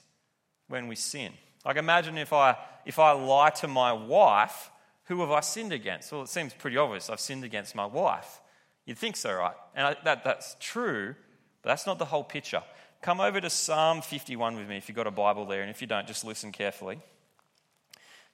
when 0.68 0.88
we 0.88 0.96
sin? 0.96 1.34
Like 1.66 1.78
imagine 1.78 2.18
if 2.18 2.32
I 2.32 2.56
if 2.86 2.98
I 2.98 3.12
lie 3.12 3.50
to 3.50 3.68
my 3.68 3.92
wife, 3.92 4.72
who 5.06 5.22
have 5.22 5.32
I 5.32 5.42
sinned 5.42 5.72
against? 5.72 6.12
Well, 6.12 6.24
it 6.24 6.30
seems 6.30 6.54
pretty 6.54 6.78
obvious. 6.78 7.10
I've 7.10 7.20
sinned 7.20 7.44
against 7.44 7.76
my 7.76 7.86
wife. 7.86 8.42
You'd 8.86 8.98
think 8.98 9.16
so, 9.16 9.34
right? 9.34 9.56
And 9.76 9.88
I, 9.88 9.96
that, 10.04 10.24
that's 10.24 10.56
true, 10.60 11.16
but 11.62 11.70
that's 11.70 11.86
not 11.86 12.00
the 12.00 12.06
whole 12.06 12.24
picture. 12.24 12.62
Come 13.02 13.20
over 13.20 13.40
to 13.40 13.50
Psalm 13.50 14.02
51 14.02 14.56
with 14.56 14.68
me 14.68 14.78
if 14.78 14.90
you've 14.90 14.96
got 14.96 15.08
a 15.08 15.12
Bible 15.12 15.46
there, 15.46 15.62
and 15.62 15.70
if 15.70 15.82
you 15.82 15.88
don't, 15.88 16.08
just 16.08 16.26
listen 16.26 16.52
carefully. 16.52 17.00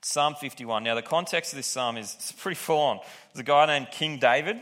Psalm 0.02 0.34
51. 0.34 0.84
Now, 0.84 0.96
the 0.96 1.02
context 1.02 1.54
of 1.54 1.58
this 1.58 1.68
psalm 1.68 1.98
is 1.98 2.34
pretty 2.40 2.56
full 2.56 2.80
on. 2.80 3.00
There's 3.34 3.42
a 3.42 3.44
guy 3.44 3.66
named 3.68 3.90
King 3.92 4.18
David, 4.18 4.58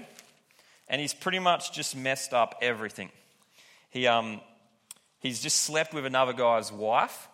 and 0.88 1.00
he's 1.00 1.14
pretty 1.14 1.40
much 1.40 1.72
just 1.72 1.96
messed 1.96 2.34
up 2.34 2.56
everything. 2.62 3.10
He, 3.90 4.08
um, 4.08 4.42
he's 5.20 5.42
just 5.42 5.58
slept 5.62 5.94
with 5.94 6.06
another 6.06 6.34
guy's 6.34 6.72
wife, 6.72 7.30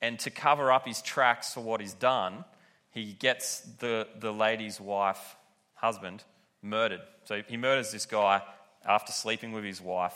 and 0.00 0.18
to 0.20 0.30
cover 0.30 0.70
up 0.70 0.86
his 0.86 1.02
tracks 1.02 1.54
for 1.54 1.60
what 1.60 1.80
he's 1.80 1.94
done, 1.94 2.44
he 2.90 3.12
gets 3.12 3.60
the, 3.78 4.08
the 4.18 4.32
lady's 4.32 4.80
wife, 4.80 5.36
husband, 5.74 6.24
murdered. 6.62 7.00
So 7.24 7.42
he 7.46 7.56
murders 7.56 7.92
this 7.92 8.06
guy 8.06 8.42
after 8.84 9.12
sleeping 9.12 9.52
with 9.52 9.64
his 9.64 9.80
wife. 9.80 10.14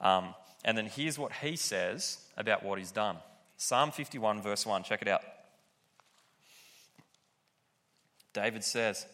Um, 0.00 0.34
and 0.64 0.78
then 0.78 0.86
here's 0.86 1.18
what 1.18 1.32
he 1.32 1.56
says 1.56 2.18
about 2.36 2.62
what 2.62 2.78
he's 2.78 2.92
done 2.92 3.18
Psalm 3.56 3.90
51, 3.90 4.42
verse 4.42 4.66
1. 4.66 4.82
Check 4.84 5.02
it 5.02 5.08
out. 5.08 5.22
David 8.32 8.64
says, 8.64 9.06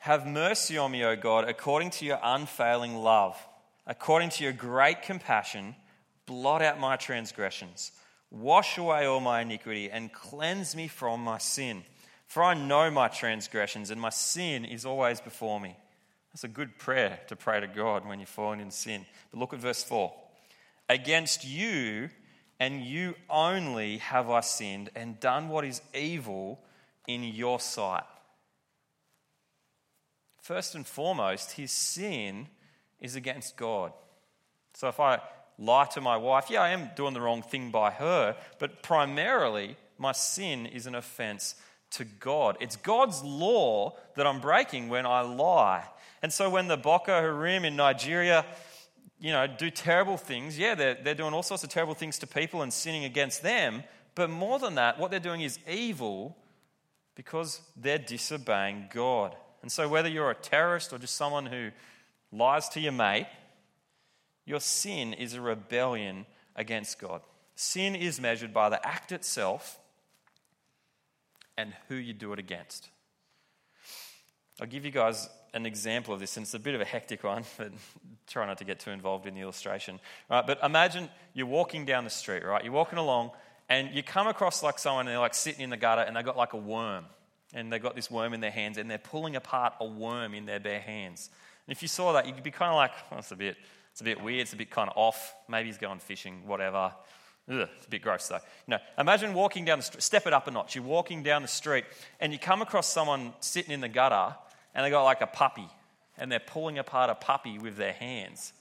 Have 0.00 0.26
mercy 0.26 0.76
on 0.76 0.90
me, 0.90 1.04
O 1.04 1.16
God, 1.16 1.48
according 1.48 1.90
to 1.90 2.04
your 2.04 2.20
unfailing 2.22 2.96
love. 2.96 3.36
According 3.86 4.30
to 4.30 4.44
your 4.44 4.52
great 4.52 5.02
compassion, 5.02 5.74
blot 6.26 6.62
out 6.62 6.78
my 6.78 6.96
transgressions. 6.96 7.92
Wash 8.30 8.78
away 8.78 9.06
all 9.06 9.20
my 9.20 9.40
iniquity 9.40 9.90
and 9.90 10.12
cleanse 10.12 10.76
me 10.76 10.88
from 10.88 11.22
my 11.22 11.38
sin. 11.38 11.82
For 12.26 12.44
I 12.44 12.54
know 12.54 12.90
my 12.90 13.08
transgressions, 13.08 13.90
and 13.90 14.00
my 14.00 14.10
sin 14.10 14.64
is 14.64 14.86
always 14.86 15.20
before 15.20 15.58
me. 15.58 15.76
That's 16.32 16.44
a 16.44 16.48
good 16.48 16.78
prayer 16.78 17.18
to 17.26 17.34
pray 17.34 17.58
to 17.60 17.66
God 17.66 18.06
when 18.06 18.20
you're 18.20 18.26
falling 18.26 18.60
in 18.60 18.70
sin. 18.70 19.04
But 19.30 19.40
look 19.40 19.52
at 19.52 19.58
verse 19.58 19.82
4. 19.82 20.12
Against 20.88 21.44
you 21.44 22.10
and 22.60 22.84
you 22.84 23.14
only 23.28 23.98
have 23.98 24.30
I 24.30 24.40
sinned 24.40 24.90
and 24.94 25.18
done 25.18 25.48
what 25.48 25.64
is 25.64 25.80
evil 25.94 26.60
in 27.08 27.24
your 27.24 27.58
sight. 27.58 28.04
First 30.40 30.74
and 30.74 30.86
foremost, 30.86 31.52
his 31.52 31.72
sin 31.72 32.48
is 33.00 33.16
against 33.16 33.56
God. 33.56 33.92
So 34.74 34.88
if 34.88 35.00
I 35.00 35.20
lie 35.60 35.84
to 35.92 36.00
my 36.00 36.16
wife, 36.16 36.46
yeah, 36.48 36.62
I 36.62 36.70
am 36.70 36.90
doing 36.96 37.14
the 37.14 37.20
wrong 37.20 37.42
thing 37.42 37.70
by 37.70 37.90
her, 37.92 38.34
but 38.58 38.82
primarily 38.82 39.76
my 39.98 40.12
sin 40.12 40.66
is 40.66 40.86
an 40.86 40.94
offense 40.94 41.54
to 41.90 42.04
God. 42.04 42.56
It's 42.60 42.76
God's 42.76 43.22
law 43.22 43.96
that 44.16 44.26
I'm 44.26 44.40
breaking 44.40 44.88
when 44.88 45.04
I 45.04 45.20
lie. 45.20 45.84
And 46.22 46.32
so 46.32 46.48
when 46.48 46.68
the 46.68 46.76
Boko 46.76 47.12
Haram 47.12 47.64
in 47.64 47.76
Nigeria, 47.76 48.46
you 49.20 49.32
know, 49.32 49.46
do 49.46 49.70
terrible 49.70 50.16
things, 50.16 50.58
yeah, 50.58 50.74
they're, 50.74 50.94
they're 50.94 51.14
doing 51.14 51.34
all 51.34 51.42
sorts 51.42 51.62
of 51.62 51.70
terrible 51.70 51.94
things 51.94 52.18
to 52.20 52.26
people 52.26 52.62
and 52.62 52.72
sinning 52.72 53.04
against 53.04 53.42
them. 53.42 53.84
But 54.14 54.30
more 54.30 54.58
than 54.58 54.76
that, 54.76 54.98
what 54.98 55.10
they're 55.10 55.20
doing 55.20 55.42
is 55.42 55.58
evil 55.68 56.36
because 57.14 57.60
they're 57.76 57.98
disobeying 57.98 58.88
God. 58.92 59.36
And 59.62 59.70
so, 59.70 59.88
whether 59.88 60.08
you're 60.08 60.30
a 60.30 60.34
terrorist 60.34 60.92
or 60.92 60.98
just 60.98 61.14
someone 61.16 61.46
who 61.46 61.70
lies 62.32 62.68
to 62.70 62.80
your 62.80 62.92
mate, 62.92 63.26
your 64.44 64.60
sin 64.60 65.12
is 65.12 65.34
a 65.34 65.40
rebellion 65.40 66.26
against 66.56 66.98
God. 66.98 67.22
Sin 67.54 67.94
is 67.94 68.20
measured 68.20 68.52
by 68.52 68.68
the 68.68 68.86
act 68.86 69.12
itself 69.12 69.78
and 71.56 71.74
who 71.88 71.94
you 71.94 72.12
do 72.12 72.32
it 72.32 72.38
against. 72.38 72.88
I'll 74.60 74.66
give 74.66 74.84
you 74.84 74.90
guys 74.90 75.28
an 75.52 75.66
example 75.66 76.14
of 76.14 76.20
this, 76.20 76.36
and 76.36 76.44
it's 76.44 76.54
a 76.54 76.58
bit 76.58 76.74
of 76.74 76.80
a 76.80 76.84
hectic 76.84 77.24
one, 77.24 77.44
but 77.58 77.72
try 78.26 78.46
not 78.46 78.58
to 78.58 78.64
get 78.64 78.80
too 78.80 78.90
involved 78.90 79.26
in 79.26 79.34
the 79.34 79.40
illustration. 79.40 80.00
Right, 80.30 80.46
but 80.46 80.58
imagine 80.62 81.08
you're 81.34 81.46
walking 81.46 81.84
down 81.84 82.04
the 82.04 82.10
street, 82.10 82.44
right? 82.44 82.62
You're 82.62 82.72
walking 82.72 82.98
along, 82.98 83.32
and 83.70 83.94
you 83.94 84.02
come 84.02 84.26
across 84.26 84.62
like 84.62 84.78
someone 84.78 85.06
and 85.06 85.12
they're 85.12 85.20
like 85.20 85.32
sitting 85.32 85.62
in 85.62 85.70
the 85.70 85.76
gutter 85.76 86.02
and 86.02 86.16
they've 86.16 86.24
got 86.24 86.36
like 86.36 86.54
a 86.54 86.58
worm 86.58 87.04
and 87.54 87.72
they've 87.72 87.80
got 87.80 87.94
this 87.94 88.10
worm 88.10 88.34
in 88.34 88.40
their 88.40 88.50
hands 88.50 88.76
and 88.76 88.90
they're 88.90 88.98
pulling 88.98 89.36
apart 89.36 89.74
a 89.80 89.84
worm 89.86 90.34
in 90.34 90.44
their 90.44 90.58
bare 90.58 90.80
hands. 90.80 91.30
And 91.66 91.72
if 91.72 91.80
you 91.80 91.86
saw 91.86 92.12
that, 92.14 92.26
you'd 92.26 92.42
be 92.42 92.50
kind 92.50 92.70
of 92.70 92.76
like, 92.76 92.90
oh, 93.12 93.18
it's 93.18 93.30
a 93.30 93.36
bit, 93.36 93.56
it's 94.00 94.02
a 94.02 94.16
bit 94.16 94.22
weird, 94.22 94.40
it's 94.40 94.54
a 94.54 94.56
bit 94.56 94.70
kind 94.70 94.88
of 94.88 94.96
off. 94.96 95.34
Maybe 95.46 95.68
he's 95.68 95.76
going 95.76 95.98
fishing, 95.98 96.46
whatever. 96.46 96.90
Ugh, 97.50 97.68
it's 97.76 97.84
a 97.84 97.90
bit 97.90 98.00
gross 98.00 98.28
though. 98.28 98.36
You 98.36 98.70
know, 98.72 98.78
imagine 98.96 99.34
walking 99.34 99.66
down 99.66 99.78
the 99.78 99.82
street, 99.82 100.02
step 100.02 100.26
it 100.26 100.32
up 100.32 100.46
a 100.46 100.50
notch. 100.50 100.74
You're 100.74 100.84
walking 100.84 101.22
down 101.22 101.42
the 101.42 101.48
street 101.48 101.84
and 102.18 102.32
you 102.32 102.38
come 102.38 102.62
across 102.62 102.86
someone 102.86 103.34
sitting 103.40 103.72
in 103.72 103.82
the 103.82 103.90
gutter 103.90 104.34
and 104.74 104.86
they 104.86 104.88
got 104.88 105.04
like 105.04 105.20
a 105.20 105.26
puppy 105.26 105.68
and 106.16 106.32
they're 106.32 106.40
pulling 106.40 106.78
apart 106.78 107.10
a 107.10 107.14
puppy 107.14 107.58
with 107.58 107.76
their 107.76 107.92
hands. 107.92 108.54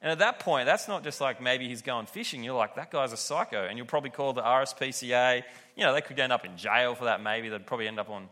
And 0.00 0.10
at 0.10 0.20
that 0.20 0.40
point, 0.40 0.64
that's 0.64 0.88
not 0.88 1.04
just 1.04 1.20
like 1.20 1.42
maybe 1.42 1.68
he's 1.68 1.82
going 1.82 2.06
fishing. 2.06 2.42
You're 2.42 2.56
like, 2.56 2.76
that 2.76 2.90
guy's 2.90 3.12
a 3.12 3.18
psycho. 3.18 3.66
And 3.66 3.76
you'll 3.76 3.86
probably 3.86 4.08
call 4.08 4.32
the 4.32 4.40
RSPCA. 4.40 5.42
You 5.76 5.84
know, 5.84 5.92
they 5.92 6.00
could 6.00 6.18
end 6.18 6.32
up 6.32 6.46
in 6.46 6.56
jail 6.56 6.94
for 6.94 7.04
that, 7.04 7.22
maybe. 7.22 7.50
They'd 7.50 7.66
probably 7.66 7.86
end 7.86 8.00
up 8.00 8.08
on 8.08 8.30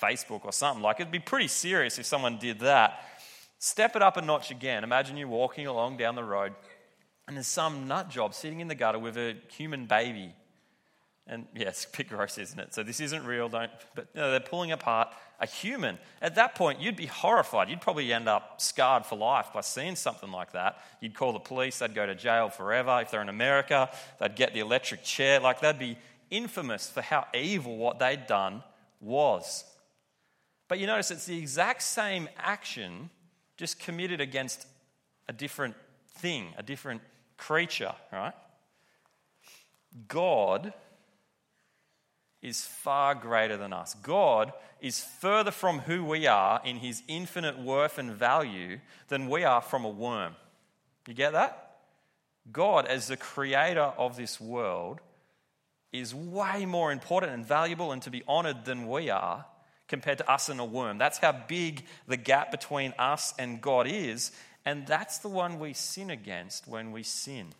Facebook 0.00 0.46
or 0.46 0.52
something. 0.52 0.82
Like, 0.82 1.00
it'd 1.00 1.12
be 1.12 1.18
pretty 1.18 1.48
serious 1.48 1.98
if 1.98 2.06
someone 2.06 2.38
did 2.38 2.60
that. 2.60 3.04
Step 3.64 3.96
it 3.96 4.02
up 4.02 4.18
a 4.18 4.20
notch 4.20 4.50
again. 4.50 4.84
Imagine 4.84 5.16
you're 5.16 5.26
walking 5.26 5.66
along 5.66 5.96
down 5.96 6.16
the 6.16 6.22
road 6.22 6.52
And 7.26 7.34
there's 7.34 7.46
some 7.46 7.88
nut 7.88 8.10
job 8.10 8.34
sitting 8.34 8.60
in 8.60 8.68
the 8.68 8.74
gutter 8.74 8.98
with 8.98 9.16
a 9.16 9.36
human 9.56 9.86
baby. 9.86 10.34
And 11.26 11.46
yeah, 11.56 11.68
it's 11.68 11.86
a 11.86 11.96
bit 11.96 12.10
gross, 12.10 12.36
isn't 12.36 12.60
it? 12.60 12.74
So 12.74 12.82
this 12.82 13.00
isn't 13.00 13.24
real, 13.24 13.48
don't, 13.48 13.70
but 13.94 14.08
you 14.12 14.20
know, 14.20 14.30
they're 14.30 14.40
pulling 14.40 14.70
apart 14.70 15.14
a 15.40 15.46
human. 15.46 15.96
At 16.20 16.34
that 16.34 16.54
point, 16.54 16.78
you'd 16.78 16.94
be 16.94 17.06
horrified. 17.06 17.70
You'd 17.70 17.80
probably 17.80 18.12
end 18.12 18.28
up 18.28 18.60
scarred 18.60 19.06
for 19.06 19.16
life 19.16 19.46
by 19.54 19.62
seeing 19.62 19.96
something 19.96 20.30
like 20.30 20.52
that. 20.52 20.76
You'd 21.00 21.14
call 21.14 21.32
the 21.32 21.38
police, 21.38 21.78
they'd 21.78 21.94
go 21.94 22.04
to 22.04 22.14
jail 22.14 22.50
forever. 22.50 23.00
If 23.00 23.12
they're 23.12 23.22
in 23.22 23.30
America, 23.30 23.88
they'd 24.20 24.36
get 24.36 24.52
the 24.52 24.60
electric 24.60 25.02
chair. 25.04 25.40
Like, 25.40 25.60
they'd 25.60 25.78
be 25.78 25.96
infamous 26.28 26.90
for 26.90 27.00
how 27.00 27.26
evil 27.32 27.78
what 27.78 27.98
they'd 27.98 28.26
done 28.26 28.62
was. 29.00 29.64
But 30.68 30.80
you 30.80 30.86
notice 30.86 31.10
it's 31.10 31.24
the 31.24 31.38
exact 31.38 31.82
same 31.82 32.28
action, 32.36 33.08
just 33.56 33.78
committed 33.78 34.20
against 34.20 34.66
a 35.28 35.32
different 35.32 35.74
thing, 36.16 36.54
a 36.58 36.62
different 36.62 37.00
creature, 37.36 37.94
right? 38.12 38.34
God 40.08 40.72
is 42.42 42.64
far 42.64 43.14
greater 43.14 43.56
than 43.56 43.72
us. 43.72 43.94
God 44.02 44.52
is 44.80 45.00
further 45.00 45.50
from 45.50 45.80
who 45.80 46.04
we 46.04 46.26
are 46.26 46.60
in 46.64 46.76
his 46.76 47.02
infinite 47.08 47.58
worth 47.58 47.96
and 47.96 48.10
value 48.10 48.80
than 49.08 49.30
we 49.30 49.44
are 49.44 49.62
from 49.62 49.84
a 49.84 49.88
worm. 49.88 50.34
You 51.08 51.14
get 51.14 51.32
that? 51.32 51.76
God, 52.52 52.86
as 52.86 53.08
the 53.08 53.16
creator 53.16 53.92
of 53.96 54.16
this 54.16 54.40
world, 54.40 55.00
is 55.92 56.14
way 56.14 56.66
more 56.66 56.92
important 56.92 57.32
and 57.32 57.46
valuable 57.46 57.92
and 57.92 58.02
to 58.02 58.10
be 58.10 58.22
honored 58.28 58.64
than 58.64 58.88
we 58.88 59.08
are 59.08 59.46
compared 59.94 60.18
to 60.18 60.28
us 60.28 60.48
and 60.48 60.58
a 60.58 60.64
worm. 60.64 60.98
That's 60.98 61.18
how 61.18 61.30
big 61.30 61.84
the 62.08 62.16
gap 62.16 62.50
between 62.50 62.92
us 62.98 63.32
and 63.38 63.60
God 63.60 63.86
is. 63.86 64.32
And 64.66 64.88
that's 64.88 65.18
the 65.18 65.28
one 65.28 65.60
we 65.60 65.72
sin 65.72 66.10
against 66.10 66.66
when 66.66 66.90
we 66.90 67.04
sin 67.04 67.54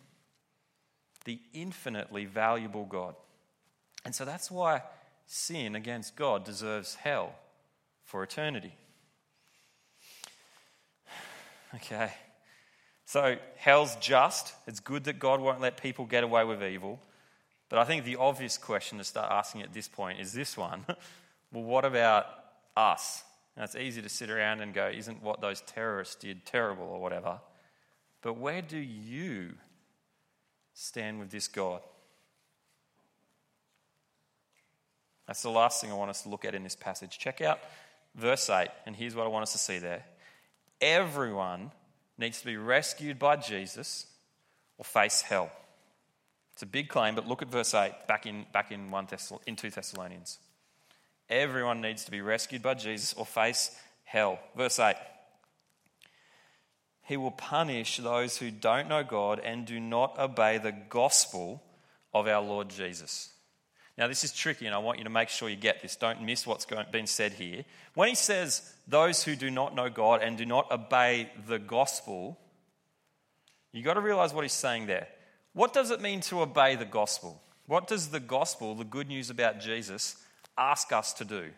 the 1.23 1.39
infinitely 1.53 2.25
valuable 2.25 2.83
God. 2.83 3.15
And 4.03 4.13
so 4.13 4.25
that's 4.25 4.51
why 4.51 4.83
sin 5.27 5.75
against 5.75 6.17
God 6.17 6.43
deserves 6.43 6.95
hell 6.95 7.33
for 8.03 8.21
eternity. 8.21 8.73
Okay. 11.75 12.13
So 13.05 13.35
hell's 13.57 13.97
just. 13.97 14.53
It's 14.65 14.79
good 14.79 15.03
that 15.05 15.19
God 15.19 15.41
won't 15.41 15.59
let 15.59 15.81
people 15.81 16.05
get 16.05 16.23
away 16.23 16.45
with 16.45 16.63
evil. 16.63 17.01
But 17.67 17.79
I 17.79 17.83
think 17.83 18.05
the 18.05 18.15
obvious 18.15 18.57
question 18.57 18.97
to 18.99 19.03
start 19.03 19.29
asking 19.29 19.61
at 19.61 19.73
this 19.73 19.89
point 19.89 20.21
is 20.21 20.31
this 20.31 20.55
one 20.55 20.85
well, 21.55 21.63
what 21.63 21.85
about 21.85 22.25
us? 22.75 23.23
Now, 23.55 23.63
it's 23.63 23.77
easy 23.77 24.01
to 24.01 24.09
sit 24.09 24.29
around 24.29 24.59
and 24.59 24.73
go, 24.73 24.91
isn't 24.93 25.23
what 25.23 25.39
those 25.39 25.61
terrorists 25.61 26.15
did 26.15 26.45
terrible 26.45 26.83
or 26.83 26.99
whatever? 26.99 27.39
But 28.21 28.33
where 28.33 28.61
do 28.61 28.77
you 28.77 29.53
stand 30.73 31.19
with 31.19 31.31
this 31.31 31.47
God? 31.47 31.79
That's 35.27 35.41
the 35.41 35.49
last 35.49 35.79
thing 35.79 35.91
I 35.91 35.95
want 35.95 36.09
us 36.09 36.23
to 36.23 36.29
look 36.29 36.43
at 36.43 36.53
in 36.53 36.63
this 36.63 36.75
passage. 36.75 37.17
Check 37.17 37.39
out 37.39 37.59
verse 38.15 38.49
8, 38.49 38.67
and 38.85 38.93
here's 38.93 39.15
what 39.15 39.25
I 39.25 39.29
want 39.29 39.43
us 39.43 39.53
to 39.53 39.57
see 39.57 39.79
there. 39.79 40.03
Everyone 40.81 41.71
needs 42.17 42.39
to 42.41 42.45
be 42.45 42.57
rescued 42.57 43.17
by 43.17 43.37
Jesus 43.37 44.07
or 44.77 44.83
face 44.83 45.21
hell. 45.21 45.49
It's 46.51 46.63
a 46.63 46.67
big 46.67 46.89
claim, 46.89 47.15
but 47.15 47.27
look 47.27 47.41
at 47.41 47.49
verse 47.49 47.73
8 47.73 48.07
back 48.07 48.25
in, 48.25 48.45
back 48.51 48.71
in, 48.71 48.91
1 48.91 49.07
Thessal- 49.07 49.41
in 49.47 49.55
2 49.55 49.69
Thessalonians. 49.69 50.39
Everyone 51.29 51.81
needs 51.81 52.05
to 52.05 52.11
be 52.11 52.21
rescued 52.21 52.61
by 52.61 52.75
Jesus 52.75 53.13
or 53.13 53.25
face 53.25 53.71
hell. 54.03 54.39
Verse 54.55 54.79
8 54.79 54.95
He 57.03 57.17
will 57.17 57.31
punish 57.31 57.97
those 57.97 58.37
who 58.37 58.51
don't 58.51 58.87
know 58.87 59.03
God 59.03 59.39
and 59.43 59.65
do 59.65 59.79
not 59.79 60.19
obey 60.19 60.57
the 60.57 60.75
gospel 60.89 61.63
of 62.13 62.27
our 62.27 62.41
Lord 62.41 62.69
Jesus. 62.69 63.31
Now, 63.97 64.07
this 64.07 64.25
is 64.25 64.33
tricky, 64.33 64.65
and 64.65 64.75
I 64.75 64.79
want 64.79 64.97
you 64.97 65.05
to 65.05 65.09
make 65.09 65.29
sure 65.29 65.47
you 65.47 65.55
get 65.55 65.81
this. 65.81 65.95
Don't 65.95 66.21
miss 66.21 66.45
what's 66.45 66.65
been 66.91 67.07
said 67.07 67.31
here. 67.33 67.63
When 67.93 68.09
he 68.09 68.15
says, 68.15 68.73
those 68.87 69.23
who 69.23 69.37
do 69.37 69.49
not 69.49 69.73
know 69.73 69.89
God 69.89 70.21
and 70.21 70.37
do 70.37 70.45
not 70.45 70.69
obey 70.69 71.31
the 71.47 71.59
gospel, 71.59 72.37
you've 73.71 73.85
got 73.85 73.93
to 73.93 74.01
realize 74.01 74.33
what 74.33 74.43
he's 74.43 74.51
saying 74.51 74.87
there. 74.87 75.07
What 75.53 75.73
does 75.73 75.91
it 75.91 76.01
mean 76.01 76.19
to 76.21 76.41
obey 76.41 76.75
the 76.75 76.83
gospel? 76.83 77.41
What 77.67 77.87
does 77.87 78.09
the 78.09 78.19
gospel, 78.19 78.75
the 78.75 78.83
good 78.83 79.07
news 79.07 79.29
about 79.29 79.61
Jesus, 79.61 80.17
ask 80.57 80.91
us 80.91 81.13
to 81.13 81.25
do? 81.25 81.51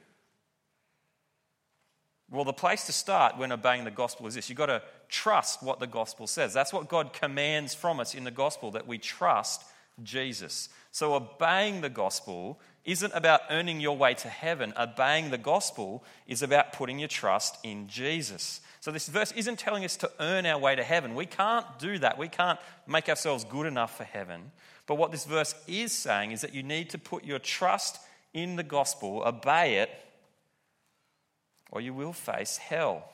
Well, 2.29 2.43
the 2.43 2.53
place 2.53 2.85
to 2.87 2.91
start 2.91 3.37
when 3.37 3.53
obeying 3.53 3.85
the 3.85 3.91
gospel 3.91 4.27
is 4.27 4.35
this 4.35 4.49
you've 4.49 4.57
got 4.57 4.65
to 4.65 4.81
trust 5.07 5.63
what 5.63 5.79
the 5.79 5.87
gospel 5.87 6.27
says. 6.27 6.53
That's 6.53 6.73
what 6.73 6.89
God 6.89 7.13
commands 7.13 7.73
from 7.73 7.99
us 7.99 8.13
in 8.13 8.25
the 8.25 8.31
gospel, 8.31 8.71
that 8.71 8.87
we 8.87 8.97
trust 8.97 9.63
Jesus. 10.03 10.69
So, 10.91 11.13
obeying 11.13 11.81
the 11.81 11.89
gospel 11.89 12.59
isn't 12.83 13.13
about 13.13 13.41
earning 13.49 13.79
your 13.79 13.97
way 13.97 14.13
to 14.15 14.29
heaven. 14.29 14.73
Obeying 14.77 15.29
the 15.29 15.37
gospel 15.37 16.03
is 16.27 16.41
about 16.41 16.73
putting 16.73 16.99
your 16.99 17.07
trust 17.07 17.57
in 17.63 17.87
Jesus. 17.87 18.61
So, 18.81 18.91
this 18.91 19.07
verse 19.07 19.31
isn't 19.31 19.59
telling 19.59 19.85
us 19.85 19.95
to 19.97 20.11
earn 20.19 20.45
our 20.45 20.59
way 20.59 20.75
to 20.75 20.83
heaven. 20.83 21.15
We 21.15 21.25
can't 21.25 21.65
do 21.79 21.97
that. 21.99 22.17
We 22.17 22.27
can't 22.27 22.59
make 22.87 23.09
ourselves 23.09 23.45
good 23.45 23.65
enough 23.65 23.95
for 23.95 24.03
heaven. 24.03 24.51
But 24.85 24.95
what 24.95 25.11
this 25.11 25.25
verse 25.25 25.55
is 25.67 25.91
saying 25.91 26.31
is 26.31 26.41
that 26.41 26.53
you 26.53 26.63
need 26.63 26.89
to 26.91 26.97
put 26.97 27.25
your 27.25 27.39
trust 27.39 27.99
in 28.33 28.55
the 28.55 28.63
gospel, 28.63 29.23
obey 29.25 29.79
it, 29.79 29.89
or 31.71 31.81
you 31.81 31.93
will 31.93 32.13
face 32.13 32.57
hell. 32.57 33.09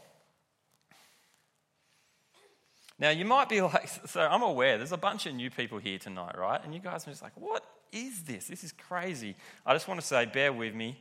Now, 2.99 3.09
you 3.09 3.25
might 3.25 3.49
be 3.49 3.61
like, 3.61 3.89
so 4.07 4.21
I'm 4.21 4.43
aware 4.43 4.77
there's 4.77 4.91
a 4.91 4.97
bunch 4.97 5.25
of 5.25 5.33
new 5.33 5.49
people 5.49 5.77
here 5.77 5.97
tonight, 5.97 6.37
right? 6.37 6.61
And 6.63 6.73
you 6.73 6.79
guys 6.79 7.07
are 7.07 7.11
just 7.11 7.21
like, 7.21 7.33
what 7.35 7.65
is 7.91 8.23
this? 8.23 8.47
This 8.47 8.63
is 8.63 8.71
crazy. 8.71 9.35
I 9.65 9.73
just 9.73 9.87
want 9.87 9.99
to 9.99 10.05
say, 10.05 10.25
bear 10.25 10.53
with 10.53 10.73
me. 10.73 10.97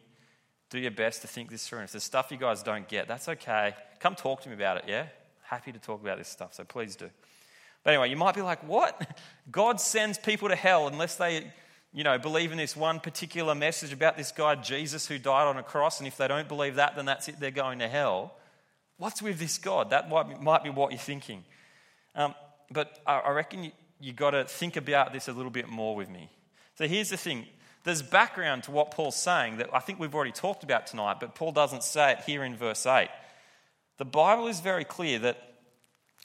Do 0.71 0.79
your 0.79 0.91
best 0.91 1.21
to 1.23 1.29
think 1.29 1.51
this 1.51 1.69
through. 1.69 1.81
And 1.81 1.85
if 1.85 1.93
there's 1.93 2.05
stuff 2.05 2.31
you 2.31 2.39
guys 2.39 2.63
don't 2.63 2.89
get, 2.89 3.07
that's 3.07 3.29
okay. 3.29 3.75
Come 4.01 4.15
talk 4.15 4.43
to 4.43 4.49
me 4.49 4.55
about 4.55 4.79
it, 4.79 4.85
yeah? 4.89 5.07
Happy 5.43 5.71
to 5.71 5.79
talk 5.79 6.01
about 6.01 6.19
this 6.19 6.29
stuff, 6.29 6.55
so 6.55 6.65
please 6.65 6.97
do. 6.97 7.11
But 7.85 7.95
anyway, 7.95 8.11
you 8.11 8.17
might 8.17 8.35
be 8.35 8.43
like, 8.43 8.67
what? 8.67 9.21
God 9.51 9.81
sends 9.81 10.19
people 10.19 10.49
to 10.49 10.57
hell 10.57 10.87
unless 10.87 11.17
they, 11.17 11.53
you 11.93 12.05
know, 12.05 12.19
believe 12.19 12.53
in 12.53 12.59
this 12.59 12.75
one 12.75 13.01
particular 13.01 13.55
message 13.55 13.93
about 13.93 14.17
this 14.17 14.33
guy, 14.33 14.55
Jesus, 14.55 15.07
who 15.07 15.19
died 15.19 15.47
on 15.47 15.59
a 15.59 15.63
cross. 15.63 15.99
And 15.99 16.07
if 16.07 16.17
they 16.17 16.27
don't 16.27 16.49
believe 16.49 16.77
that, 16.77 16.97
then 16.97 17.05
that's 17.05 17.29
it, 17.29 17.39
they're 17.39 17.51
going 17.51 17.81
to 17.81 17.89
hell. 17.89 18.35
What's 18.97 19.21
with 19.21 19.39
this 19.39 19.59
God? 19.59 19.91
That 19.91 20.09
might 20.09 20.29
be, 20.29 20.35
might 20.37 20.65
be 20.65 20.71
what 20.71 20.93
you're 20.93 20.99
thinking. 20.99 21.45
Um, 22.15 22.35
but 22.71 22.99
I 23.07 23.31
reckon 23.31 23.65
you, 23.65 23.73
you 24.01 24.13
got 24.13 24.31
to 24.31 24.45
think 24.45 24.77
about 24.77 25.13
this 25.13 25.29
a 25.29 25.33
little 25.33 25.51
bit 25.51 25.69
more 25.69 25.95
with 25.95 26.09
me. 26.09 26.31
So 26.77 26.87
here's 26.87 27.11
the 27.11 27.17
thing 27.17 27.47
there's 27.85 28.03
background 28.03 28.65
to 28.65 28.71
what 28.71 28.93
Paul's 28.93 29.17
saying 29.17 29.59
that 29.59 29.69
I 29.73 29.81
think 29.81 29.99
we've 29.99 30.15
already 30.15 30.33
talked 30.33 30.63
about 30.63 30.87
tonight, 30.87 31.19
but 31.21 31.35
Paul 31.35 31.53
doesn't 31.53 31.83
say 31.83 32.13
it 32.13 32.21
here 32.21 32.45
in 32.45 32.57
verse 32.57 32.87
8. 32.87 33.09
The 33.99 34.05
Bible 34.05 34.47
is 34.47 34.61
very 34.61 34.85
clear 34.85 35.19
that 35.21 35.55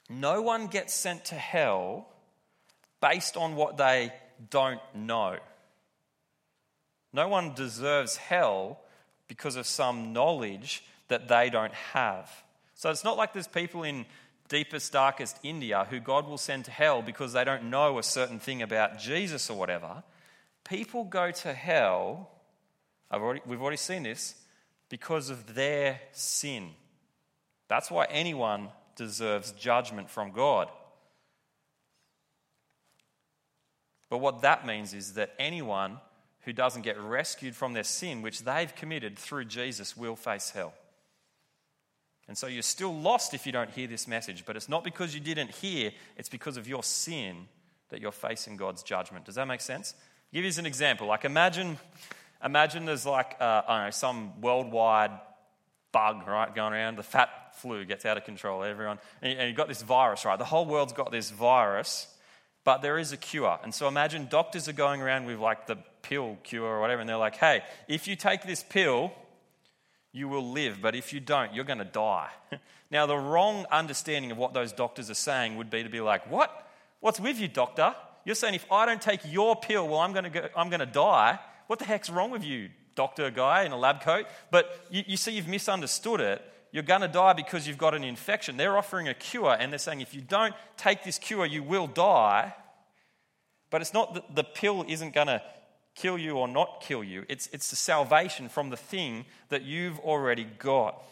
no 0.08 0.40
one 0.40 0.68
gets 0.68 0.94
sent 0.94 1.26
to 1.26 1.34
hell 1.34 2.08
based 3.00 3.36
on 3.36 3.56
what 3.56 3.76
they 3.76 4.12
don't 4.50 4.80
know. 4.94 5.36
No 7.18 7.26
one 7.26 7.52
deserves 7.52 8.16
hell 8.16 8.78
because 9.26 9.56
of 9.56 9.66
some 9.66 10.12
knowledge 10.12 10.84
that 11.08 11.26
they 11.26 11.50
don't 11.50 11.74
have. 11.74 12.30
So 12.76 12.90
it's 12.90 13.02
not 13.02 13.16
like 13.16 13.32
there's 13.32 13.48
people 13.48 13.82
in 13.82 14.06
deepest, 14.48 14.92
darkest 14.92 15.36
India 15.42 15.84
who 15.90 15.98
God 15.98 16.28
will 16.28 16.38
send 16.38 16.66
to 16.66 16.70
hell 16.70 17.02
because 17.02 17.32
they 17.32 17.42
don't 17.42 17.70
know 17.70 17.98
a 17.98 18.04
certain 18.04 18.38
thing 18.38 18.62
about 18.62 19.00
Jesus 19.00 19.50
or 19.50 19.58
whatever. 19.58 20.04
People 20.62 21.02
go 21.02 21.32
to 21.32 21.52
hell, 21.52 22.30
already, 23.12 23.40
we've 23.44 23.60
already 23.60 23.78
seen 23.78 24.04
this, 24.04 24.36
because 24.88 25.28
of 25.28 25.56
their 25.56 26.00
sin. 26.12 26.68
That's 27.66 27.90
why 27.90 28.06
anyone 28.10 28.68
deserves 28.94 29.50
judgment 29.50 30.08
from 30.08 30.30
God. 30.30 30.70
But 34.08 34.18
what 34.18 34.42
that 34.42 34.64
means 34.64 34.94
is 34.94 35.14
that 35.14 35.34
anyone 35.40 35.98
who 36.48 36.52
doesn't 36.54 36.80
get 36.80 36.98
rescued 36.98 37.54
from 37.54 37.74
their 37.74 37.84
sin, 37.84 38.22
which 38.22 38.42
they've 38.42 38.74
committed 38.74 39.18
through 39.18 39.44
Jesus, 39.44 39.94
will 39.94 40.16
face 40.16 40.48
hell. 40.48 40.72
And 42.26 42.38
so 42.38 42.46
you're 42.46 42.62
still 42.62 42.94
lost 42.94 43.34
if 43.34 43.44
you 43.44 43.52
don't 43.52 43.68
hear 43.68 43.86
this 43.86 44.08
message, 44.08 44.46
but 44.46 44.56
it's 44.56 44.66
not 44.66 44.82
because 44.82 45.12
you 45.12 45.20
didn't 45.20 45.50
hear, 45.50 45.92
it's 46.16 46.30
because 46.30 46.56
of 46.56 46.66
your 46.66 46.82
sin 46.82 47.48
that 47.90 48.00
you're 48.00 48.12
facing 48.12 48.56
God's 48.56 48.82
judgment. 48.82 49.26
Does 49.26 49.34
that 49.34 49.46
make 49.46 49.60
sense? 49.60 49.92
I'll 50.32 50.40
give 50.40 50.50
you 50.50 50.58
an 50.58 50.64
example. 50.64 51.06
Like 51.06 51.26
imagine, 51.26 51.76
imagine 52.42 52.86
there's 52.86 53.04
like 53.04 53.36
uh, 53.38 53.60
I 53.68 53.76
don't 53.76 53.86
know 53.88 53.90
some 53.90 54.40
worldwide 54.40 55.10
bug 55.92 56.26
right 56.26 56.54
going 56.54 56.72
around. 56.72 56.96
The 56.96 57.02
fat 57.02 57.56
flu 57.56 57.84
gets 57.84 58.06
out 58.06 58.16
of 58.16 58.24
control. 58.24 58.64
Everyone 58.64 58.98
and 59.20 59.48
you've 59.48 59.56
got 59.56 59.68
this 59.68 59.82
virus, 59.82 60.24
right? 60.24 60.38
The 60.38 60.46
whole 60.46 60.64
world's 60.64 60.94
got 60.94 61.12
this 61.12 61.30
virus, 61.30 62.06
but 62.68 62.82
there 62.82 62.98
is 62.98 63.12
a 63.12 63.16
cure. 63.16 63.58
And 63.62 63.74
so 63.74 63.88
imagine 63.88 64.28
doctors 64.30 64.68
are 64.68 64.74
going 64.74 65.00
around 65.00 65.24
with 65.24 65.38
like 65.38 65.66
the 65.66 65.76
pill 66.02 66.36
cure 66.42 66.66
or 66.66 66.82
whatever, 66.82 67.00
and 67.00 67.08
they're 67.08 67.16
like, 67.16 67.36
"Hey, 67.36 67.62
if 67.88 68.06
you 68.06 68.14
take 68.14 68.42
this 68.42 68.62
pill." 68.62 69.10
you 70.10 70.26
will 70.26 70.52
live, 70.52 70.78
but 70.80 70.94
if 70.94 71.12
you 71.12 71.20
don't, 71.20 71.54
you're 71.54 71.64
going 71.64 71.78
to 71.78 71.84
die. 71.84 72.30
now, 72.90 73.06
the 73.06 73.16
wrong 73.16 73.66
understanding 73.70 74.30
of 74.30 74.38
what 74.38 74.54
those 74.54 74.72
doctors 74.72 75.10
are 75.10 75.14
saying 75.14 75.56
would 75.56 75.70
be 75.70 75.82
to 75.82 75.90
be 75.90 76.00
like, 76.00 76.28
what? 76.30 76.70
What's 77.00 77.20
with 77.20 77.38
you, 77.38 77.46
doctor? 77.46 77.94
You're 78.24 78.34
saying 78.34 78.54
if 78.54 78.66
I 78.72 78.86
don't 78.86 79.02
take 79.02 79.20
your 79.30 79.54
pill, 79.54 79.86
well, 79.86 80.00
I'm 80.00 80.12
going 80.12 80.24
to, 80.24 80.30
go, 80.30 80.48
I'm 80.56 80.70
going 80.70 80.80
to 80.80 80.86
die. 80.86 81.38
What 81.66 81.78
the 81.78 81.84
heck's 81.84 82.10
wrong 82.10 82.30
with 82.30 82.42
you, 82.42 82.70
doctor 82.94 83.30
guy 83.30 83.64
in 83.64 83.72
a 83.72 83.76
lab 83.76 84.00
coat? 84.00 84.26
But 84.50 84.86
you, 84.90 85.04
you 85.06 85.16
see, 85.18 85.32
you've 85.32 85.46
misunderstood 85.46 86.20
it. 86.20 86.42
You're 86.70 86.82
going 86.82 87.00
to 87.00 87.08
die 87.08 87.32
because 87.32 87.66
you've 87.66 87.78
got 87.78 87.94
an 87.94 88.04
infection. 88.04 88.56
They're 88.56 88.76
offering 88.76 89.08
a 89.08 89.14
cure, 89.14 89.56
and 89.58 89.72
they're 89.72 89.78
saying 89.78 90.00
if 90.00 90.14
you 90.14 90.20
don't 90.20 90.54
take 90.76 91.02
this 91.04 91.18
cure, 91.18 91.46
you 91.46 91.62
will 91.62 91.86
die. 91.86 92.54
But 93.70 93.80
it's 93.80 93.94
not 93.94 94.14
that 94.14 94.34
the 94.34 94.44
pill 94.44 94.84
isn't 94.86 95.14
going 95.14 95.28
to 95.28 95.42
kill 95.94 96.16
you 96.16 96.36
or 96.36 96.46
not 96.46 96.80
kill 96.80 97.02
you, 97.02 97.24
it's, 97.28 97.48
it's 97.52 97.70
the 97.70 97.76
salvation 97.76 98.48
from 98.48 98.70
the 98.70 98.76
thing 98.76 99.24
that 99.48 99.62
you've 99.62 99.98
already 100.00 100.44
got. 100.44 101.02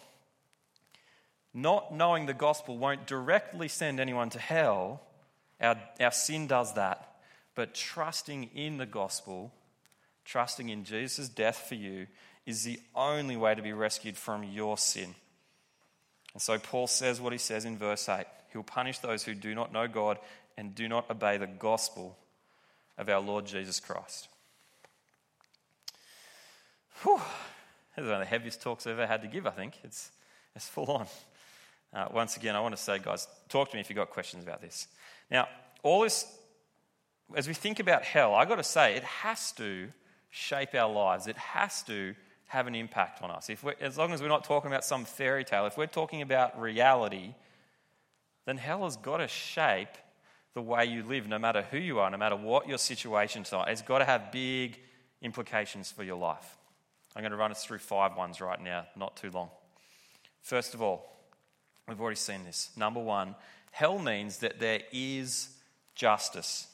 Not 1.52 1.92
knowing 1.92 2.26
the 2.26 2.34
gospel 2.34 2.76
won't 2.76 3.06
directly 3.06 3.66
send 3.66 3.98
anyone 3.98 4.30
to 4.30 4.38
hell. 4.38 5.00
Our, 5.60 5.76
our 5.98 6.12
sin 6.12 6.46
does 6.46 6.74
that. 6.74 7.16
But 7.54 7.74
trusting 7.74 8.50
in 8.54 8.76
the 8.76 8.86
gospel, 8.86 9.52
trusting 10.24 10.68
in 10.68 10.84
Jesus' 10.84 11.28
death 11.28 11.64
for 11.68 11.74
you, 11.74 12.06
is 12.44 12.62
the 12.62 12.78
only 12.94 13.36
way 13.36 13.54
to 13.54 13.62
be 13.62 13.72
rescued 13.72 14.16
from 14.16 14.44
your 14.44 14.78
sin. 14.78 15.14
And 16.36 16.42
so 16.42 16.58
Paul 16.58 16.86
says 16.86 17.18
what 17.18 17.32
he 17.32 17.38
says 17.38 17.64
in 17.64 17.78
verse 17.78 18.10
8 18.10 18.26
He'll 18.52 18.62
punish 18.62 18.98
those 18.98 19.22
who 19.22 19.32
do 19.32 19.54
not 19.54 19.72
know 19.72 19.88
God 19.88 20.18
and 20.58 20.74
do 20.74 20.86
not 20.86 21.10
obey 21.10 21.38
the 21.38 21.46
gospel 21.46 22.14
of 22.98 23.08
our 23.08 23.22
Lord 23.22 23.46
Jesus 23.46 23.80
Christ. 23.80 24.28
Whew. 27.02 27.22
This 27.96 28.02
is 28.02 28.10
one 28.10 28.20
of 28.20 28.20
the 28.20 28.26
heaviest 28.26 28.60
talks 28.60 28.86
I've 28.86 28.98
ever 28.98 29.06
had 29.06 29.22
to 29.22 29.28
give, 29.28 29.46
I 29.46 29.50
think. 29.50 29.78
It's, 29.82 30.10
it's 30.54 30.68
full 30.68 30.84
on. 30.90 31.06
Uh, 31.94 32.08
once 32.12 32.36
again, 32.36 32.54
I 32.54 32.60
want 32.60 32.76
to 32.76 32.82
say, 32.82 32.98
guys, 32.98 33.26
talk 33.48 33.70
to 33.70 33.74
me 33.74 33.80
if 33.80 33.88
you've 33.88 33.96
got 33.96 34.10
questions 34.10 34.44
about 34.44 34.60
this. 34.60 34.88
Now, 35.30 35.48
all 35.82 36.02
this, 36.02 36.26
as 37.34 37.48
we 37.48 37.54
think 37.54 37.80
about 37.80 38.02
hell, 38.02 38.34
I've 38.34 38.48
got 38.48 38.56
to 38.56 38.62
say, 38.62 38.94
it 38.94 39.04
has 39.04 39.52
to 39.52 39.88
shape 40.28 40.74
our 40.74 40.92
lives. 40.92 41.28
It 41.28 41.38
has 41.38 41.82
to 41.84 42.14
have 42.46 42.66
an 42.66 42.74
impact 42.74 43.22
on 43.22 43.30
us. 43.30 43.50
If 43.50 43.64
as 43.80 43.98
long 43.98 44.12
as 44.12 44.22
we're 44.22 44.28
not 44.28 44.44
talking 44.44 44.70
about 44.70 44.84
some 44.84 45.04
fairy 45.04 45.44
tale, 45.44 45.66
if 45.66 45.76
we're 45.76 45.86
talking 45.86 46.22
about 46.22 46.60
reality, 46.60 47.34
then 48.44 48.56
hell 48.56 48.84
has 48.84 48.96
got 48.96 49.18
to 49.18 49.28
shape 49.28 49.88
the 50.54 50.62
way 50.62 50.86
you 50.86 51.02
live, 51.02 51.28
no 51.28 51.38
matter 51.38 51.62
who 51.70 51.76
you 51.76 51.98
are, 51.98 52.10
no 52.10 52.16
matter 52.16 52.36
what 52.36 52.68
your 52.68 52.78
situation 52.78 53.42
is. 53.42 53.52
It's 53.52 53.82
got 53.82 53.98
to 53.98 54.04
have 54.04 54.32
big 54.32 54.78
implications 55.20 55.90
for 55.90 56.02
your 56.02 56.16
life. 56.16 56.56
I'm 57.14 57.22
going 57.22 57.32
to 57.32 57.36
run 57.36 57.50
us 57.50 57.64
through 57.64 57.78
five 57.78 58.16
ones 58.16 58.40
right 58.40 58.62
now, 58.62 58.86
not 58.96 59.16
too 59.16 59.30
long. 59.30 59.50
First 60.42 60.74
of 60.74 60.82
all, 60.82 61.12
we've 61.88 62.00
already 62.00 62.16
seen 62.16 62.44
this. 62.44 62.70
Number 62.76 63.00
one, 63.00 63.34
hell 63.70 63.98
means 63.98 64.38
that 64.38 64.60
there 64.60 64.80
is 64.92 65.48
justice. 65.94 66.68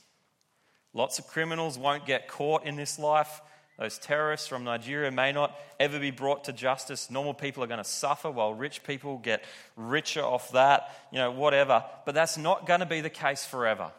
Lots 0.95 1.19
of 1.19 1.27
criminals 1.27 1.79
won't 1.79 2.07
get 2.07 2.29
caught 2.29 2.67
in 2.67 2.77
this 2.77 2.99
life. 2.99 3.41
Those 3.83 3.99
terrorists 3.99 4.47
from 4.47 4.63
Nigeria 4.63 5.11
may 5.11 5.33
not 5.33 5.59
ever 5.81 5.99
be 5.99 6.13
brought 6.13 6.45
to 6.45 6.53
justice. 6.53 7.11
Normal 7.11 7.35
people 7.35 7.65
are 7.65 7.67
going 7.67 7.79
to 7.79 7.85
suffer 7.85 8.31
while 8.31 8.55
rich 8.55 8.85
people 8.85 9.19
get 9.19 9.43
richer 9.77 10.23
off 10.23 10.53
that, 10.53 10.89
you 11.11 11.19
know, 11.19 11.33
whatever. 11.33 11.85
But 12.07 12.15
that's 12.15 12.39
not 12.39 12.65
going 12.65 12.79
to 12.79 12.87
be 12.87 13.01
the 13.01 13.11
case 13.11 13.45
forever. 13.45 13.91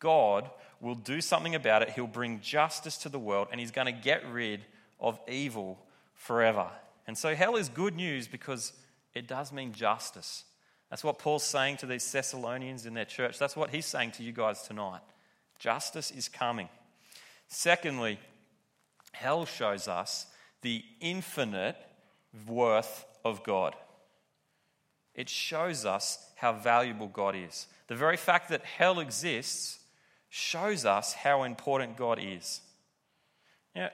God 0.00 0.50
will 0.82 0.96
do 0.96 1.22
something 1.22 1.54
about 1.54 1.80
it. 1.80 1.88
He'll 1.88 2.06
bring 2.06 2.40
justice 2.40 2.98
to 2.98 3.08
the 3.08 3.18
world 3.18 3.48
and 3.50 3.58
he's 3.58 3.70
going 3.70 3.86
to 3.86 4.02
get 4.02 4.30
rid 4.30 4.60
of 5.00 5.18
evil 5.26 5.78
forever. 6.14 6.66
And 7.06 7.16
so 7.16 7.34
hell 7.34 7.56
is 7.56 7.70
good 7.70 7.96
news 7.96 8.28
because 8.28 8.74
it 9.14 9.26
does 9.26 9.50
mean 9.50 9.72
justice. 9.72 10.44
That's 10.90 11.02
what 11.02 11.18
Paul's 11.18 11.42
saying 11.42 11.78
to 11.78 11.86
these 11.86 12.12
Thessalonians 12.12 12.84
in 12.84 12.92
their 12.92 13.06
church. 13.06 13.38
That's 13.38 13.56
what 13.56 13.70
he's 13.70 13.86
saying 13.86 14.10
to 14.12 14.22
you 14.22 14.32
guys 14.32 14.60
tonight. 14.60 15.00
Justice 15.58 16.10
is 16.10 16.28
coming. 16.28 16.68
Secondly, 17.48 18.18
hell 19.20 19.44
shows 19.44 19.88
us 19.88 20.26
the 20.62 20.82
infinite 21.00 21.76
worth 22.46 23.04
of 23.24 23.42
God. 23.44 23.74
It 25.14 25.28
shows 25.28 25.84
us 25.84 26.18
how 26.36 26.52
valuable 26.52 27.08
God 27.08 27.34
is. 27.34 27.66
The 27.88 27.96
very 27.96 28.16
fact 28.16 28.50
that 28.50 28.64
hell 28.64 29.00
exists 29.00 29.80
shows 30.28 30.84
us 30.84 31.14
how 31.14 31.42
important 31.42 31.96
God 31.96 32.18
is. 32.22 32.60
Now, 33.74 33.90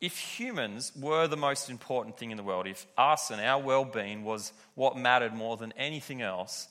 if 0.00 0.18
humans 0.18 0.92
were 0.94 1.26
the 1.26 1.36
most 1.36 1.70
important 1.70 2.18
thing 2.18 2.30
in 2.30 2.36
the 2.36 2.42
world, 2.42 2.66
if 2.66 2.86
us 2.98 3.30
and 3.30 3.40
our 3.40 3.62
well 3.62 3.84
being 3.84 4.24
was 4.24 4.52
what 4.74 4.98
mattered 4.98 5.34
more 5.34 5.56
than 5.56 5.72
anything 5.72 6.20
else, 6.20 6.68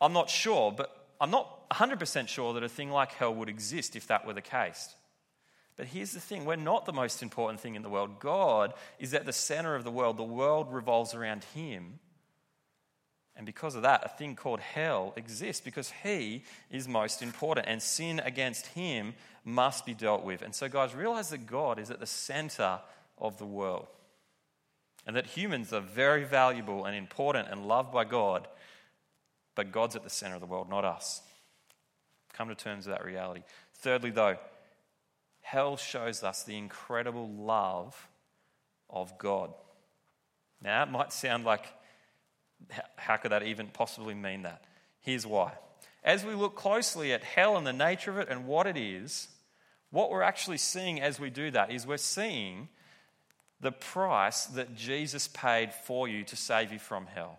I'm 0.00 0.12
not 0.12 0.30
sure, 0.30 0.70
but 0.70 1.08
I'm 1.20 1.30
not 1.30 1.68
100% 1.70 2.28
sure 2.28 2.54
that 2.54 2.62
a 2.62 2.68
thing 2.68 2.90
like 2.90 3.12
hell 3.12 3.34
would 3.34 3.48
exist 3.48 3.96
if 3.96 4.06
that 4.06 4.26
were 4.26 4.34
the 4.34 4.42
case. 4.42 4.94
But 5.76 5.86
here's 5.86 6.12
the 6.12 6.20
thing 6.20 6.44
we're 6.44 6.56
not 6.56 6.86
the 6.86 6.92
most 6.92 7.22
important 7.22 7.60
thing 7.60 7.74
in 7.74 7.82
the 7.82 7.90
world. 7.90 8.18
God 8.18 8.72
is 8.98 9.12
at 9.12 9.26
the 9.26 9.32
center 9.32 9.74
of 9.74 9.84
the 9.84 9.90
world, 9.90 10.16
the 10.16 10.22
world 10.22 10.72
revolves 10.72 11.14
around 11.14 11.44
Him. 11.54 11.98
And 13.36 13.44
because 13.44 13.74
of 13.74 13.82
that, 13.82 14.02
a 14.02 14.08
thing 14.08 14.34
called 14.34 14.60
hell 14.60 15.12
exists 15.16 15.60
because 15.60 15.92
He 16.02 16.44
is 16.70 16.88
most 16.88 17.20
important, 17.20 17.66
and 17.68 17.82
sin 17.82 18.20
against 18.20 18.66
Him 18.68 19.14
must 19.44 19.84
be 19.84 19.92
dealt 19.92 20.24
with. 20.24 20.40
And 20.40 20.54
so, 20.54 20.68
guys, 20.68 20.94
realize 20.94 21.28
that 21.28 21.46
God 21.46 21.78
is 21.78 21.90
at 21.90 22.00
the 22.00 22.06
center 22.06 22.80
of 23.18 23.36
the 23.36 23.44
world, 23.44 23.88
and 25.06 25.14
that 25.14 25.26
humans 25.26 25.74
are 25.74 25.80
very 25.80 26.24
valuable 26.24 26.86
and 26.86 26.96
important 26.96 27.48
and 27.50 27.68
loved 27.68 27.92
by 27.92 28.04
God, 28.04 28.48
but 29.54 29.70
God's 29.70 29.96
at 29.96 30.04
the 30.04 30.10
center 30.10 30.34
of 30.34 30.40
the 30.40 30.46
world, 30.46 30.70
not 30.70 30.86
us. 30.86 31.20
Come 32.32 32.48
to 32.48 32.54
terms 32.54 32.86
with 32.86 32.96
that 32.96 33.04
reality. 33.04 33.42
Thirdly, 33.74 34.10
though, 34.10 34.36
hell 35.46 35.76
shows 35.76 36.24
us 36.24 36.42
the 36.42 36.58
incredible 36.58 37.30
love 37.30 38.08
of 38.90 39.16
God. 39.16 39.54
Now, 40.60 40.82
it 40.82 40.90
might 40.90 41.12
sound 41.12 41.44
like, 41.44 41.66
how 42.96 43.16
could 43.16 43.30
that 43.30 43.44
even 43.44 43.68
possibly 43.68 44.14
mean 44.14 44.42
that? 44.42 44.64
Here's 44.98 45.24
why. 45.24 45.52
As 46.02 46.24
we 46.24 46.34
look 46.34 46.56
closely 46.56 47.12
at 47.12 47.22
hell 47.22 47.56
and 47.56 47.64
the 47.64 47.72
nature 47.72 48.10
of 48.10 48.18
it 48.18 48.28
and 48.28 48.48
what 48.48 48.66
it 48.66 48.76
is, 48.76 49.28
what 49.90 50.10
we're 50.10 50.22
actually 50.22 50.58
seeing 50.58 51.00
as 51.00 51.20
we 51.20 51.30
do 51.30 51.52
that 51.52 51.70
is 51.70 51.86
we're 51.86 51.96
seeing 51.96 52.68
the 53.60 53.70
price 53.70 54.46
that 54.46 54.74
Jesus 54.74 55.28
paid 55.28 55.72
for 55.72 56.08
you 56.08 56.24
to 56.24 56.34
save 56.34 56.72
you 56.72 56.80
from 56.80 57.06
hell. 57.06 57.38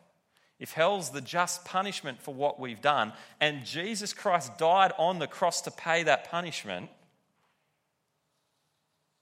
If 0.61 0.71
hell's 0.71 1.09
the 1.09 1.19
just 1.19 1.65
punishment 1.65 2.21
for 2.21 2.33
what 2.33 2.57
we've 2.57 2.81
done, 2.81 3.11
and 3.41 3.65
Jesus 3.65 4.13
Christ 4.13 4.57
died 4.57 4.93
on 4.97 5.19
the 5.19 5.27
cross 5.27 5.59
to 5.63 5.71
pay 5.71 6.03
that 6.03 6.31
punishment, 6.31 6.89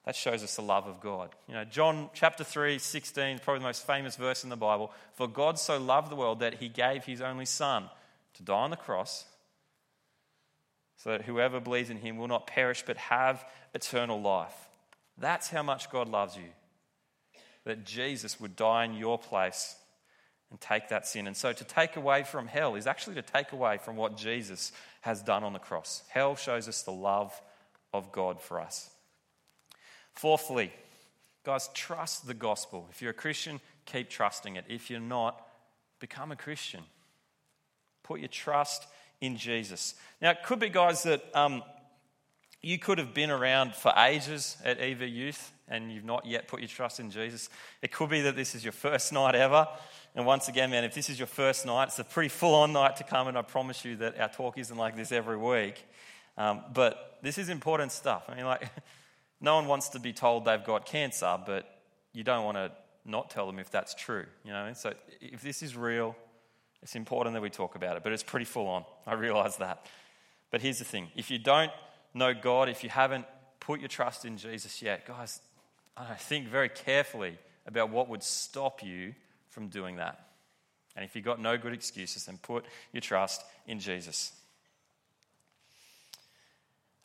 that 0.06 0.16
shows 0.16 0.44
us 0.44 0.56
the 0.56 0.62
love 0.62 0.88
of 0.88 1.02
God. 1.02 1.30
You 1.48 1.56
know, 1.56 1.66
John 1.66 2.10
chapter 2.14 2.44
3, 2.44 2.78
16 2.78 3.24
is 3.24 3.42
probably 3.42 3.60
the 3.60 3.66
most 3.66 3.86
famous 3.86 4.16
verse 4.16 4.44
in 4.44 4.50
the 4.50 4.56
Bible. 4.56 4.92
For 5.16 5.28
God 5.28 5.58
so 5.58 5.80
loved 5.80 6.12
the 6.12 6.16
world 6.16 6.40
that 6.40 6.56
he 6.56 6.70
gave 6.70 7.06
his 7.06 7.22
only 7.22 7.46
Son 7.46 7.90
to 8.36 8.44
die 8.44 8.54
on 8.54 8.70
the 8.70 8.76
cross 8.76 9.26
so 10.98 11.10
that 11.10 11.24
whoever 11.24 11.60
believes 11.60 11.90
in 11.90 11.98
him 11.98 12.18
will 12.18 12.28
not 12.28 12.48
perish 12.48 12.84
but 12.86 12.98
have 12.98 13.44
eternal 13.74 14.22
life. 14.22 14.54
That's 15.18 15.50
how 15.50 15.64
much 15.64 15.90
God 15.90 16.08
loves 16.08 16.36
you. 16.36 16.50
That 17.66 17.84
Jesus 17.84 18.40
would 18.40 18.56
die 18.56 18.86
in 18.86 18.94
your 18.94 19.18
place 19.18 19.76
and 20.52 20.62
take 20.62 20.90
that 20.90 21.08
sin. 21.08 21.26
And 21.26 21.36
so 21.36 21.52
to 21.52 21.64
take 21.64 21.96
away 21.96 22.24
from 22.24 22.48
hell 22.48 22.76
is 22.76 22.86
actually 22.86 23.16
to 23.16 23.22
take 23.24 23.52
away 23.54 23.80
from 23.80 23.96
what 23.96 24.18
Jesus 24.18 24.72
has 25.02 25.24
done 25.24 25.44
on 25.44 25.54
the 25.54 25.60
cross. 25.60 26.04
Hell 26.10 26.36
shows 26.36 26.68
us 26.68 26.84
the 26.84 26.92
love 26.92 27.40
of 27.92 28.12
God 28.12 28.40
for 28.40 28.60
us. 28.60 28.92
Fourthly, 30.16 30.72
guys, 31.44 31.70
trust 31.74 32.28
the 32.28 32.34
gospel. 32.34 32.88
If 32.92 33.02
you're 33.02 33.12
a 33.12 33.14
Christian, 33.14 33.60
keep 33.86 34.10
trusting 34.10 34.56
it. 34.56 34.66
If 34.68 34.90
you're 34.90 35.00
not, 35.00 35.46
become 36.00 36.32
a 36.32 36.36
Christian. 36.36 36.82
Put 38.04 38.20
your 38.20 38.30
trust 38.30 38.86
in 39.22 39.38
Jesus. 39.38 39.96
Now, 40.22 40.32
it 40.32 40.44
could 40.44 40.60
be, 40.60 40.70
guys, 40.70 41.04
that 41.04 41.24
um, 41.34 41.64
you 42.62 42.80
could 42.80 42.98
have 42.98 43.14
been 43.14 43.30
around 43.30 43.76
for 43.76 43.94
ages 43.98 44.58
at 44.64 44.80
EV 44.80 45.04
Youth 45.04 45.52
and 45.68 45.92
you've 45.92 46.06
not 46.06 46.26
yet 46.26 46.48
put 46.48 46.60
your 46.60 46.70
trust 46.70 47.00
in 47.00 47.10
Jesus. 47.12 47.50
It 47.82 47.92
could 47.92 48.10
be 48.10 48.22
that 48.22 48.36
this 48.36 48.56
is 48.56 48.64
your 48.64 48.72
first 48.72 49.12
night 49.14 49.36
ever. 49.36 49.68
And 50.16 50.26
once 50.26 50.48
again, 50.48 50.70
man, 50.70 50.84
if 50.84 50.94
this 50.94 51.10
is 51.10 51.20
your 51.20 51.28
first 51.28 51.66
night, 51.66 51.90
it's 51.90 52.00
a 52.00 52.04
pretty 52.04 52.30
full 52.30 52.56
on 52.56 52.72
night 52.72 52.96
to 52.98 53.04
come, 53.04 53.28
and 53.28 53.38
I 53.38 53.42
promise 53.42 53.84
you 53.84 53.98
that 53.98 54.20
our 54.20 54.30
talk 54.30 54.58
isn't 54.58 54.78
like 54.78 54.96
this 54.96 55.12
every 55.12 55.38
week. 55.38 55.84
Um, 56.38 56.62
but 56.74 57.18
this 57.22 57.38
is 57.38 57.50
important 57.50 57.92
stuff. 57.92 58.24
I 58.30 58.36
mean, 58.36 58.46
like, 58.46 58.70
no 59.42 59.56
one 59.56 59.68
wants 59.68 59.90
to 59.90 60.00
be 60.00 60.14
told 60.14 60.46
they've 60.46 60.64
got 60.64 60.86
cancer, 60.86 61.38
but 61.46 61.70
you 62.14 62.24
don't 62.24 62.46
want 62.46 62.58
to 62.58 62.72
not 63.06 63.30
tell 63.30 63.46
them 63.48 63.60
if 63.60 63.70
that's 63.70 63.94
true. 63.94 64.26
You 64.44 64.52
know, 64.52 64.72
so 64.74 64.94
if 65.22 65.42
this 65.42 65.62
is 65.62 65.76
real, 65.76 66.16
it's 66.82 66.96
important 66.96 67.34
that 67.34 67.42
we 67.42 67.50
talk 67.50 67.76
about 67.76 67.98
it. 67.98 68.04
But 68.04 68.12
it's 68.12 68.24
pretty 68.24 68.46
full 68.46 68.68
on. 68.68 68.86
I 69.06 69.14
realize 69.14 69.58
that. 69.58 69.86
But 70.52 70.62
here's 70.62 70.80
the 70.80 70.86
thing: 70.86 71.10
if 71.16 71.30
you 71.30 71.38
don't 71.38 71.72
know 72.14 72.34
God, 72.34 72.70
if 72.70 72.84
you 72.84 72.90
haven't 72.90 73.26
put 73.60 73.80
your 73.80 73.90
trust 73.90 74.26
in 74.26 74.38
Jesus 74.38 74.82
yet, 74.82 75.06
guys, 75.06 75.42
I 75.98 76.16
think 76.16 76.48
very 76.48 76.70
carefully 76.70 77.38
about 77.68 77.90
what 77.90 78.10
would 78.10 78.24
stop 78.24 78.84
you 78.84 79.14
from 79.50 79.70
doing 79.70 79.98
that. 79.98 80.20
And 80.96 81.04
if 81.04 81.16
you've 81.16 81.26
got 81.26 81.42
no 81.42 81.58
good 81.58 81.74
excuses, 81.74 82.26
then 82.26 82.38
put 82.38 82.66
your 82.94 83.02
trust 83.02 83.44
in 83.68 83.80
Jesus. 83.80 84.32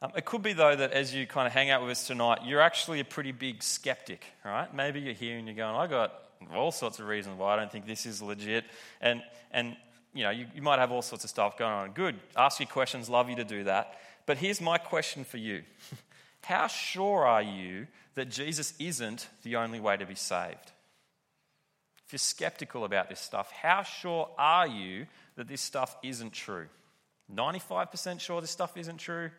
Um, 0.02 0.12
it 0.16 0.24
could 0.24 0.42
be, 0.42 0.54
though, 0.54 0.74
that 0.74 0.92
as 0.92 1.14
you 1.14 1.26
kind 1.26 1.46
of 1.46 1.52
hang 1.52 1.70
out 1.70 1.82
with 1.82 1.90
us 1.90 2.06
tonight, 2.06 2.40
you're 2.44 2.60
actually 2.60 3.00
a 3.00 3.04
pretty 3.04 3.32
big 3.32 3.62
skeptic, 3.62 4.24
right? 4.44 4.72
Maybe 4.74 5.00
you're 5.00 5.14
here 5.14 5.36
and 5.36 5.46
you're 5.46 5.56
going, 5.56 5.76
I 5.76 5.86
got 5.86 6.14
all 6.54 6.72
sorts 6.72 6.98
of 6.98 7.06
reasons 7.06 7.38
why 7.38 7.52
I 7.52 7.56
don't 7.56 7.70
think 7.70 7.86
this 7.86 8.06
is 8.06 8.22
legit. 8.22 8.64
And, 9.00 9.22
and 9.50 9.76
you 10.14 10.22
know, 10.22 10.30
you, 10.30 10.46
you 10.54 10.62
might 10.62 10.78
have 10.78 10.90
all 10.90 11.02
sorts 11.02 11.24
of 11.24 11.30
stuff 11.30 11.58
going 11.58 11.72
on. 11.72 11.92
Good. 11.92 12.16
Ask 12.36 12.60
your 12.60 12.66
questions, 12.66 13.10
love 13.10 13.28
you 13.28 13.36
to 13.36 13.44
do 13.44 13.64
that. 13.64 13.98
But 14.26 14.38
here's 14.38 14.60
my 14.60 14.78
question 14.78 15.24
for 15.24 15.36
you 15.36 15.62
How 16.44 16.66
sure 16.66 17.26
are 17.26 17.42
you 17.42 17.86
that 18.14 18.30
Jesus 18.30 18.74
isn't 18.78 19.28
the 19.42 19.56
only 19.56 19.80
way 19.80 19.96
to 19.96 20.06
be 20.06 20.14
saved? 20.14 20.72
If 22.06 22.12
you're 22.12 22.18
skeptical 22.18 22.84
about 22.84 23.08
this 23.08 23.20
stuff, 23.20 23.52
how 23.52 23.82
sure 23.82 24.30
are 24.36 24.66
you 24.66 25.06
that 25.36 25.46
this 25.46 25.60
stuff 25.60 25.96
isn't 26.02 26.32
true? 26.32 26.66
95% 27.32 28.18
sure 28.18 28.40
this 28.40 28.50
stuff 28.50 28.76
isn't 28.76 28.96
true? 28.96 29.30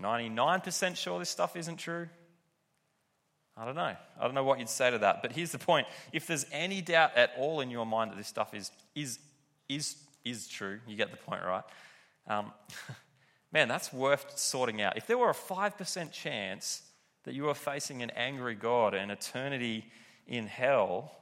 99% 0.00 0.96
sure 0.96 1.18
this 1.18 1.30
stuff 1.30 1.56
isn't 1.56 1.76
true? 1.76 2.08
I 3.56 3.64
don't 3.64 3.76
know. 3.76 3.82
I 3.82 4.24
don't 4.24 4.34
know 4.34 4.42
what 4.42 4.58
you'd 4.58 4.68
say 4.68 4.90
to 4.90 4.98
that. 4.98 5.22
But 5.22 5.32
here's 5.32 5.52
the 5.52 5.58
point 5.58 5.86
if 6.12 6.26
there's 6.26 6.46
any 6.50 6.80
doubt 6.80 7.16
at 7.16 7.32
all 7.38 7.60
in 7.60 7.70
your 7.70 7.86
mind 7.86 8.10
that 8.10 8.16
this 8.16 8.26
stuff 8.26 8.52
is, 8.52 8.72
is, 8.94 9.18
is, 9.68 9.96
is 10.24 10.48
true, 10.48 10.80
you 10.88 10.96
get 10.96 11.10
the 11.10 11.16
point, 11.16 11.42
right? 11.44 11.64
Um, 12.26 12.52
man, 13.52 13.68
that's 13.68 13.92
worth 13.92 14.36
sorting 14.36 14.82
out. 14.82 14.96
If 14.96 15.06
there 15.06 15.18
were 15.18 15.30
a 15.30 15.34
5% 15.34 16.10
chance 16.10 16.82
that 17.24 17.34
you 17.34 17.44
were 17.44 17.54
facing 17.54 18.02
an 18.02 18.10
angry 18.10 18.54
God 18.54 18.94
and 18.94 19.12
eternity 19.12 19.84
in 20.26 20.46
hell, 20.46 21.12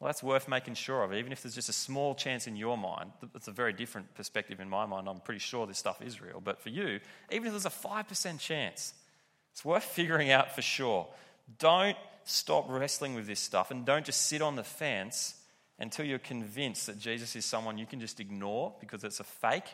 well, 0.00 0.08
that's 0.08 0.22
worth 0.22 0.48
making 0.48 0.74
sure 0.74 1.02
of. 1.02 1.12
Even 1.12 1.30
if 1.30 1.42
there's 1.42 1.54
just 1.54 1.68
a 1.68 1.74
small 1.74 2.14
chance 2.14 2.46
in 2.46 2.56
your 2.56 2.78
mind, 2.78 3.12
it's 3.34 3.48
a 3.48 3.52
very 3.52 3.74
different 3.74 4.14
perspective 4.14 4.58
in 4.58 4.68
my 4.68 4.86
mind. 4.86 5.06
I'm 5.06 5.20
pretty 5.20 5.40
sure 5.40 5.66
this 5.66 5.76
stuff 5.76 6.00
is 6.00 6.22
real. 6.22 6.40
But 6.42 6.58
for 6.62 6.70
you, 6.70 7.00
even 7.30 7.46
if 7.46 7.52
there's 7.52 7.66
a 7.66 7.68
5% 7.68 8.40
chance, 8.40 8.94
it's 9.52 9.62
worth 9.62 9.84
figuring 9.96 10.30
out 10.30 10.54
for 10.54 10.62
sure. 10.62 11.06
Don't 11.58 11.98
stop 12.24 12.64
wrestling 12.70 13.14
with 13.14 13.26
this 13.26 13.40
stuff 13.40 13.70
and 13.70 13.84
don't 13.84 14.06
just 14.06 14.26
sit 14.26 14.40
on 14.40 14.56
the 14.56 14.64
fence 14.64 15.34
until 15.78 16.06
you're 16.06 16.18
convinced 16.18 16.86
that 16.86 16.98
Jesus 16.98 17.36
is 17.36 17.44
someone 17.44 17.76
you 17.76 17.86
can 17.86 18.00
just 18.00 18.20
ignore 18.20 18.72
because 18.80 19.04
it's 19.04 19.20
a 19.20 19.24
fake 19.24 19.68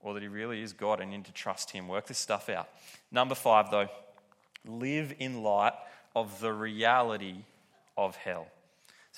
or 0.00 0.14
that 0.14 0.22
he 0.22 0.28
really 0.28 0.62
is 0.62 0.72
God 0.72 1.00
and 1.00 1.10
you 1.10 1.18
need 1.18 1.26
to 1.26 1.32
trust 1.32 1.70
him. 1.70 1.88
Work 1.88 2.06
this 2.06 2.18
stuff 2.18 2.48
out. 2.48 2.68
Number 3.10 3.34
five, 3.34 3.72
though, 3.72 3.88
live 4.64 5.14
in 5.18 5.42
light 5.42 5.72
of 6.14 6.40
the 6.40 6.52
reality 6.52 7.38
of 7.96 8.14
hell. 8.14 8.46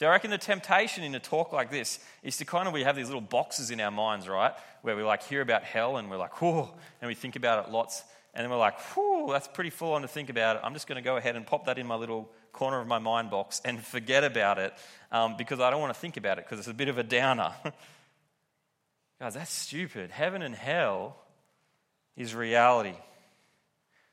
So 0.00 0.06
I 0.06 0.12
reckon 0.12 0.30
the 0.30 0.38
temptation 0.38 1.04
in 1.04 1.14
a 1.14 1.20
talk 1.20 1.52
like 1.52 1.70
this 1.70 1.98
is 2.22 2.38
to 2.38 2.46
kind 2.46 2.66
of, 2.66 2.72
we 2.72 2.84
have 2.84 2.96
these 2.96 3.08
little 3.08 3.20
boxes 3.20 3.70
in 3.70 3.82
our 3.82 3.90
minds, 3.90 4.26
right? 4.26 4.54
Where 4.80 4.96
we 4.96 5.02
like 5.02 5.22
hear 5.24 5.42
about 5.42 5.62
hell 5.62 5.98
and 5.98 6.10
we're 6.10 6.16
like, 6.16 6.40
whoa, 6.40 6.70
and 7.02 7.08
we 7.08 7.14
think 7.14 7.36
about 7.36 7.66
it 7.66 7.70
lots. 7.70 8.02
And 8.32 8.42
then 8.42 8.50
we're 8.50 8.56
like, 8.56 8.80
whew, 8.94 9.28
that's 9.30 9.46
pretty 9.46 9.68
full 9.68 9.92
on 9.92 10.00
to 10.00 10.08
think 10.08 10.30
about 10.30 10.56
it. 10.56 10.62
I'm 10.64 10.72
just 10.72 10.86
going 10.86 10.96
to 10.96 11.02
go 11.02 11.18
ahead 11.18 11.36
and 11.36 11.46
pop 11.46 11.66
that 11.66 11.76
in 11.76 11.86
my 11.86 11.96
little 11.96 12.32
corner 12.50 12.80
of 12.80 12.86
my 12.86 12.98
mind 12.98 13.28
box 13.28 13.60
and 13.62 13.78
forget 13.84 14.24
about 14.24 14.58
it 14.58 14.72
um, 15.12 15.36
because 15.36 15.60
I 15.60 15.68
don't 15.68 15.82
want 15.82 15.92
to 15.92 16.00
think 16.00 16.16
about 16.16 16.38
it 16.38 16.46
because 16.46 16.60
it's 16.60 16.68
a 16.68 16.72
bit 16.72 16.88
of 16.88 16.96
a 16.96 17.02
downer. 17.02 17.52
Guys, 19.20 19.34
that's 19.34 19.52
stupid. 19.52 20.10
Heaven 20.12 20.40
and 20.40 20.54
hell 20.54 21.14
is 22.16 22.34
reality. 22.34 22.94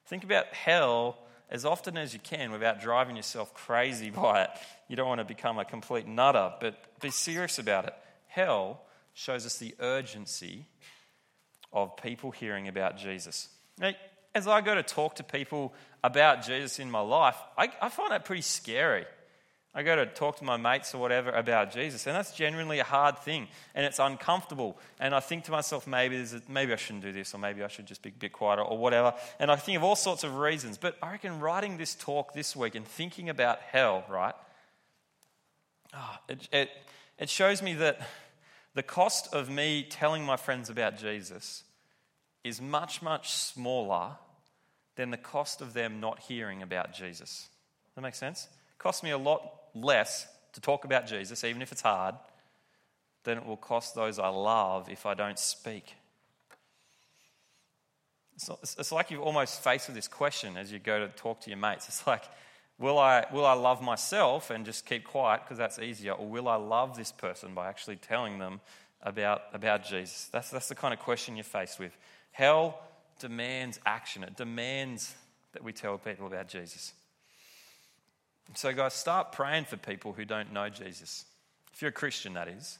Think 0.07 0.25
about 0.25 0.47
hell 0.47 1.17
as 1.49 1.65
often 1.65 1.97
as 1.97 2.13
you 2.13 2.19
can 2.19 2.51
without 2.51 2.81
driving 2.81 3.15
yourself 3.15 3.53
crazy 3.53 4.09
by 4.23 4.43
it. 4.43 4.49
You 4.87 4.95
don't 4.95 5.07
want 5.07 5.19
to 5.19 5.25
become 5.25 5.59
a 5.59 5.65
complete 5.65 6.07
nutter, 6.07 6.53
but 6.59 6.99
be 7.01 7.09
serious 7.09 7.59
about 7.59 7.85
it. 7.85 7.93
Hell 8.27 8.81
shows 9.13 9.45
us 9.45 9.57
the 9.57 9.73
urgency 9.79 10.65
of 11.73 11.97
people 11.97 12.31
hearing 12.31 12.67
about 12.67 12.97
Jesus. 12.97 13.49
Now, 13.77 13.91
as 14.33 14.47
I 14.47 14.61
go 14.61 14.75
to 14.75 14.83
talk 14.83 15.15
to 15.15 15.23
people 15.23 15.73
about 16.03 16.43
Jesus 16.43 16.79
in 16.79 16.91
my 16.91 16.99
life, 16.99 17.37
I, 17.57 17.69
I 17.81 17.89
find 17.89 18.11
that 18.11 18.25
pretty 18.25 18.43
scary. 18.43 19.05
I 19.75 19.83
go 19.83 19.95
to 19.95 20.05
talk 20.07 20.37
to 20.37 20.43
my 20.43 20.57
mates 20.57 20.95
or 20.95 20.97
whatever 20.97 21.29
about 21.29 21.71
Jesus, 21.71 22.07
and 22.07 22.15
that's 22.15 22.31
genuinely 22.31 22.79
a 22.79 22.83
hard 22.83 23.19
thing, 23.19 23.47
and 23.75 23.85
it's 23.85 23.99
uncomfortable. 23.99 24.77
And 24.99 25.13
I 25.13 25.19
think 25.19 25.43
to 25.45 25.51
myself, 25.51 25.85
maybe, 25.85 26.17
a, 26.17 26.25
maybe 26.49 26.73
I 26.73 26.77
shouldn't 26.77 27.03
do 27.03 27.11
this, 27.11 27.35
or 27.35 27.37
maybe 27.37 27.63
I 27.63 27.67
should 27.67 27.85
just 27.85 28.01
be 28.01 28.09
a 28.09 28.13
bit 28.13 28.33
quieter, 28.33 28.63
or 28.63 28.77
whatever. 28.77 29.13
And 29.39 29.51
I 29.51 29.55
think 29.55 29.77
of 29.77 29.83
all 29.83 29.95
sorts 29.95 30.23
of 30.23 30.35
reasons. 30.35 30.77
But 30.77 30.97
I 31.01 31.11
reckon 31.11 31.39
writing 31.39 31.77
this 31.77 31.93
talk 31.93 32.33
this 32.33 32.55
week 32.55 32.73
and 32.73 32.87
thinking 32.87 33.29
about 33.29 33.59
hell, 33.59 34.03
right? 34.09 34.33
Oh, 35.93 36.15
it, 36.27 36.47
it, 36.51 36.69
it 37.19 37.29
shows 37.29 37.61
me 37.61 37.75
that 37.75 38.01
the 38.73 38.83
cost 38.83 39.33
of 39.33 39.49
me 39.49 39.85
telling 39.87 40.23
my 40.23 40.37
friends 40.37 40.69
about 40.69 40.97
Jesus 40.97 41.63
is 42.43 42.61
much, 42.61 43.01
much 43.01 43.31
smaller 43.31 44.11
than 44.95 45.11
the 45.11 45.17
cost 45.17 45.61
of 45.61 45.73
them 45.73 45.99
not 45.99 46.19
hearing 46.19 46.63
about 46.63 46.93
Jesus. 46.93 47.47
Does 47.89 47.95
that 47.95 48.01
make 48.01 48.15
sense? 48.15 48.47
It 48.77 48.83
costs 48.83 49.01
me 49.01 49.09
a 49.09 49.17
lot 49.17 49.41
less 49.73 50.27
to 50.53 50.61
talk 50.61 50.85
about 50.85 51.07
Jesus, 51.07 51.43
even 51.43 51.63
if 51.63 51.71
it's 51.71 51.81
hard, 51.81 52.13
than 53.23 53.39
it 53.39 53.45
will 53.45 53.57
cost 53.57 53.95
those 53.95 54.19
I 54.19 54.27
love 54.27 54.87
if 54.87 55.07
I 55.07 55.15
don't 55.15 55.39
speak. 55.39 55.95
It's, 58.35 58.91
like 58.91 59.09
you're 59.09 59.23
almost 59.23 59.63
faced 59.63 59.87
with 59.87 59.95
this 59.95 60.07
question 60.07 60.57
as 60.57 60.71
you 60.71 60.77
go 60.77 60.99
to 60.99 61.07
talk 61.07 61.41
to 61.41 61.49
your 61.49 61.57
mates. 61.57 61.87
It's 61.87 62.05
like, 62.05 62.23
will 62.77 62.99
I, 62.99 63.25
will 63.33 63.47
I 63.47 63.53
love 63.53 63.81
myself 63.81 64.51
and 64.51 64.63
just 64.63 64.85
keep 64.85 65.03
quiet 65.05 65.41
because 65.43 65.57
that's 65.57 65.79
easier? 65.79 66.11
Or 66.11 66.27
will 66.27 66.47
I 66.47 66.55
love 66.55 66.95
this 66.95 67.11
person 67.11 67.55
by 67.55 67.67
actually 67.67 67.95
telling 67.95 68.37
them 68.37 68.61
about, 69.01 69.41
about 69.53 69.83
Jesus? 69.83 70.29
That's, 70.31 70.51
that's 70.51 70.69
the 70.69 70.75
kind 70.75 70.93
of 70.93 70.99
question 70.99 71.35
you're 71.35 71.43
faced 71.43 71.79
with. 71.79 71.97
Hell 72.31 72.79
demands 73.19 73.79
action, 73.87 74.21
it 74.21 74.37
demands 74.37 75.15
that 75.53 75.63
we 75.63 75.73
tell 75.73 75.97
people 75.97 76.27
about 76.27 76.47
Jesus. 76.47 76.93
So, 78.55 78.73
guys, 78.73 78.93
start 78.93 79.31
praying 79.31 79.65
for 79.65 79.77
people 79.77 80.13
who 80.13 80.25
don't 80.25 80.53
know 80.53 80.69
Jesus. 80.69 81.25
If 81.73 81.81
you're 81.81 81.89
a 81.89 81.93
Christian, 81.93 82.33
that 82.33 82.47
is. 82.47 82.79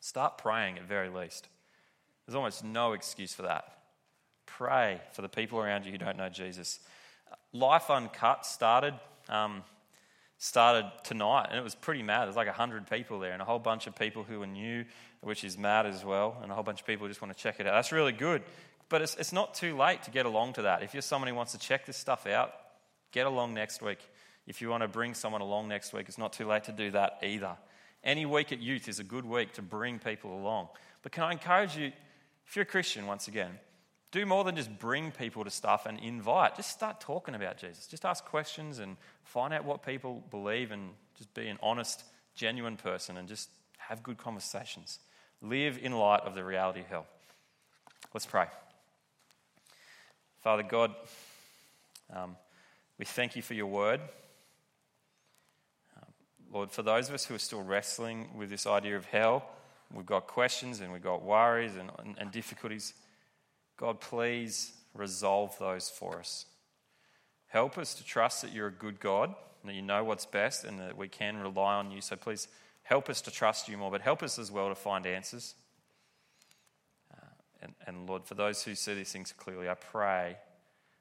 Start 0.00 0.38
praying 0.38 0.78
at 0.78 0.84
very 0.84 1.08
least. 1.08 1.48
There's 2.26 2.36
almost 2.36 2.64
no 2.64 2.92
excuse 2.92 3.34
for 3.34 3.42
that. 3.42 3.64
Pray 4.46 5.00
for 5.12 5.22
the 5.22 5.28
people 5.28 5.58
around 5.58 5.84
you 5.84 5.92
who 5.92 5.98
don't 5.98 6.16
know 6.16 6.28
Jesus. 6.28 6.80
Life 7.52 7.90
Uncut 7.90 8.46
started 8.46 8.94
um, 9.28 9.62
started 10.38 10.90
tonight, 11.02 11.48
and 11.50 11.58
it 11.58 11.64
was 11.64 11.74
pretty 11.74 12.02
mad. 12.02 12.26
There's 12.26 12.36
like 12.36 12.46
100 12.46 12.88
people 12.88 13.18
there, 13.18 13.32
and 13.32 13.42
a 13.42 13.44
whole 13.44 13.58
bunch 13.58 13.86
of 13.86 13.96
people 13.96 14.22
who 14.22 14.40
are 14.42 14.46
new, 14.46 14.84
which 15.20 15.44
is 15.44 15.58
mad 15.58 15.84
as 15.84 16.04
well, 16.04 16.38
and 16.42 16.50
a 16.50 16.54
whole 16.54 16.64
bunch 16.64 16.80
of 16.80 16.86
people 16.86 17.06
who 17.06 17.10
just 17.10 17.20
want 17.20 17.36
to 17.36 17.42
check 17.42 17.60
it 17.60 17.66
out. 17.66 17.72
That's 17.72 17.92
really 17.92 18.12
good. 18.12 18.42
But 18.88 19.02
it's, 19.02 19.16
it's 19.16 19.32
not 19.32 19.54
too 19.54 19.76
late 19.76 20.04
to 20.04 20.10
get 20.10 20.24
along 20.24 20.54
to 20.54 20.62
that. 20.62 20.82
If 20.82 20.94
you're 20.94 21.02
someone 21.02 21.28
who 21.28 21.34
wants 21.34 21.52
to 21.52 21.58
check 21.58 21.84
this 21.84 21.96
stuff 21.96 22.26
out, 22.26 22.52
get 23.12 23.26
along 23.26 23.52
next 23.52 23.82
week. 23.82 23.98
If 24.48 24.62
you 24.62 24.70
want 24.70 24.82
to 24.82 24.88
bring 24.88 25.12
someone 25.12 25.42
along 25.42 25.68
next 25.68 25.92
week, 25.92 26.06
it's 26.08 26.16
not 26.16 26.32
too 26.32 26.46
late 26.46 26.64
to 26.64 26.72
do 26.72 26.90
that 26.92 27.18
either. 27.22 27.56
Any 28.02 28.24
week 28.24 28.50
at 28.50 28.60
youth 28.60 28.88
is 28.88 28.98
a 28.98 29.04
good 29.04 29.26
week 29.26 29.52
to 29.52 29.62
bring 29.62 29.98
people 29.98 30.32
along. 30.32 30.68
But 31.02 31.12
can 31.12 31.24
I 31.24 31.32
encourage 31.32 31.76
you, 31.76 31.92
if 32.46 32.56
you're 32.56 32.62
a 32.62 32.66
Christian, 32.66 33.06
once 33.06 33.28
again, 33.28 33.58
do 34.10 34.24
more 34.24 34.44
than 34.44 34.56
just 34.56 34.78
bring 34.78 35.10
people 35.10 35.44
to 35.44 35.50
stuff 35.50 35.84
and 35.84 36.00
invite. 36.00 36.56
Just 36.56 36.70
start 36.70 36.98
talking 36.98 37.34
about 37.34 37.58
Jesus. 37.58 37.86
Just 37.86 38.06
ask 38.06 38.24
questions 38.24 38.78
and 38.78 38.96
find 39.22 39.52
out 39.52 39.66
what 39.66 39.84
people 39.84 40.24
believe 40.30 40.70
and 40.70 40.92
just 41.18 41.32
be 41.34 41.46
an 41.48 41.58
honest, 41.62 42.04
genuine 42.34 42.78
person 42.78 43.18
and 43.18 43.28
just 43.28 43.50
have 43.76 44.02
good 44.02 44.16
conversations. 44.16 44.98
Live 45.42 45.78
in 45.82 45.92
light 45.92 46.22
of 46.22 46.34
the 46.34 46.42
reality 46.42 46.80
of 46.80 46.86
hell. 46.86 47.06
Let's 48.14 48.24
pray. 48.24 48.46
Father 50.42 50.62
God, 50.62 50.94
um, 52.10 52.34
we 52.98 53.04
thank 53.04 53.36
you 53.36 53.42
for 53.42 53.52
your 53.52 53.66
word. 53.66 54.00
Lord, 56.52 56.70
for 56.70 56.82
those 56.82 57.08
of 57.08 57.14
us 57.14 57.26
who 57.26 57.34
are 57.34 57.40
still 57.40 57.62
wrestling 57.62 58.28
with 58.36 58.50
this 58.50 58.66
idea 58.66 58.96
of 58.96 59.04
hell, 59.04 59.44
we've 59.92 60.06
got 60.06 60.26
questions 60.26 60.80
and 60.80 60.92
we've 60.92 61.02
got 61.02 61.22
worries 61.22 61.76
and, 61.76 61.90
and, 61.98 62.16
and 62.18 62.32
difficulties. 62.32 62.94
God, 63.76 64.00
please 64.00 64.72
resolve 64.94 65.56
those 65.58 65.90
for 65.90 66.18
us. 66.18 66.46
Help 67.48 67.78
us 67.78 67.94
to 67.94 68.04
trust 68.04 68.42
that 68.42 68.52
you're 68.52 68.68
a 68.68 68.72
good 68.72 69.00
God, 69.00 69.34
that 69.64 69.74
you 69.74 69.82
know 69.82 70.04
what's 70.04 70.26
best, 70.26 70.64
and 70.64 70.78
that 70.80 70.96
we 70.96 71.08
can 71.08 71.36
rely 71.38 71.74
on 71.74 71.90
you. 71.90 72.00
So 72.00 72.16
please 72.16 72.48
help 72.82 73.08
us 73.08 73.20
to 73.22 73.30
trust 73.30 73.68
you 73.68 73.76
more, 73.76 73.90
but 73.90 74.00
help 74.00 74.22
us 74.22 74.38
as 74.38 74.50
well 74.50 74.68
to 74.68 74.74
find 74.74 75.06
answers. 75.06 75.54
Uh, 77.12 77.26
and, 77.62 77.74
and 77.86 78.08
Lord, 78.08 78.24
for 78.24 78.34
those 78.34 78.62
who 78.62 78.74
see 78.74 78.94
these 78.94 79.12
things 79.12 79.32
clearly, 79.32 79.68
I 79.68 79.74
pray 79.74 80.36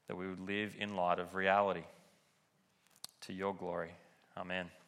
that 0.08 0.16
we 0.16 0.28
would 0.28 0.40
live 0.40 0.76
in 0.78 0.96
light 0.96 1.20
of 1.20 1.36
reality 1.36 1.84
to 3.22 3.34
your 3.34 3.54
glory. 3.54 3.92
Amen. 4.38 4.68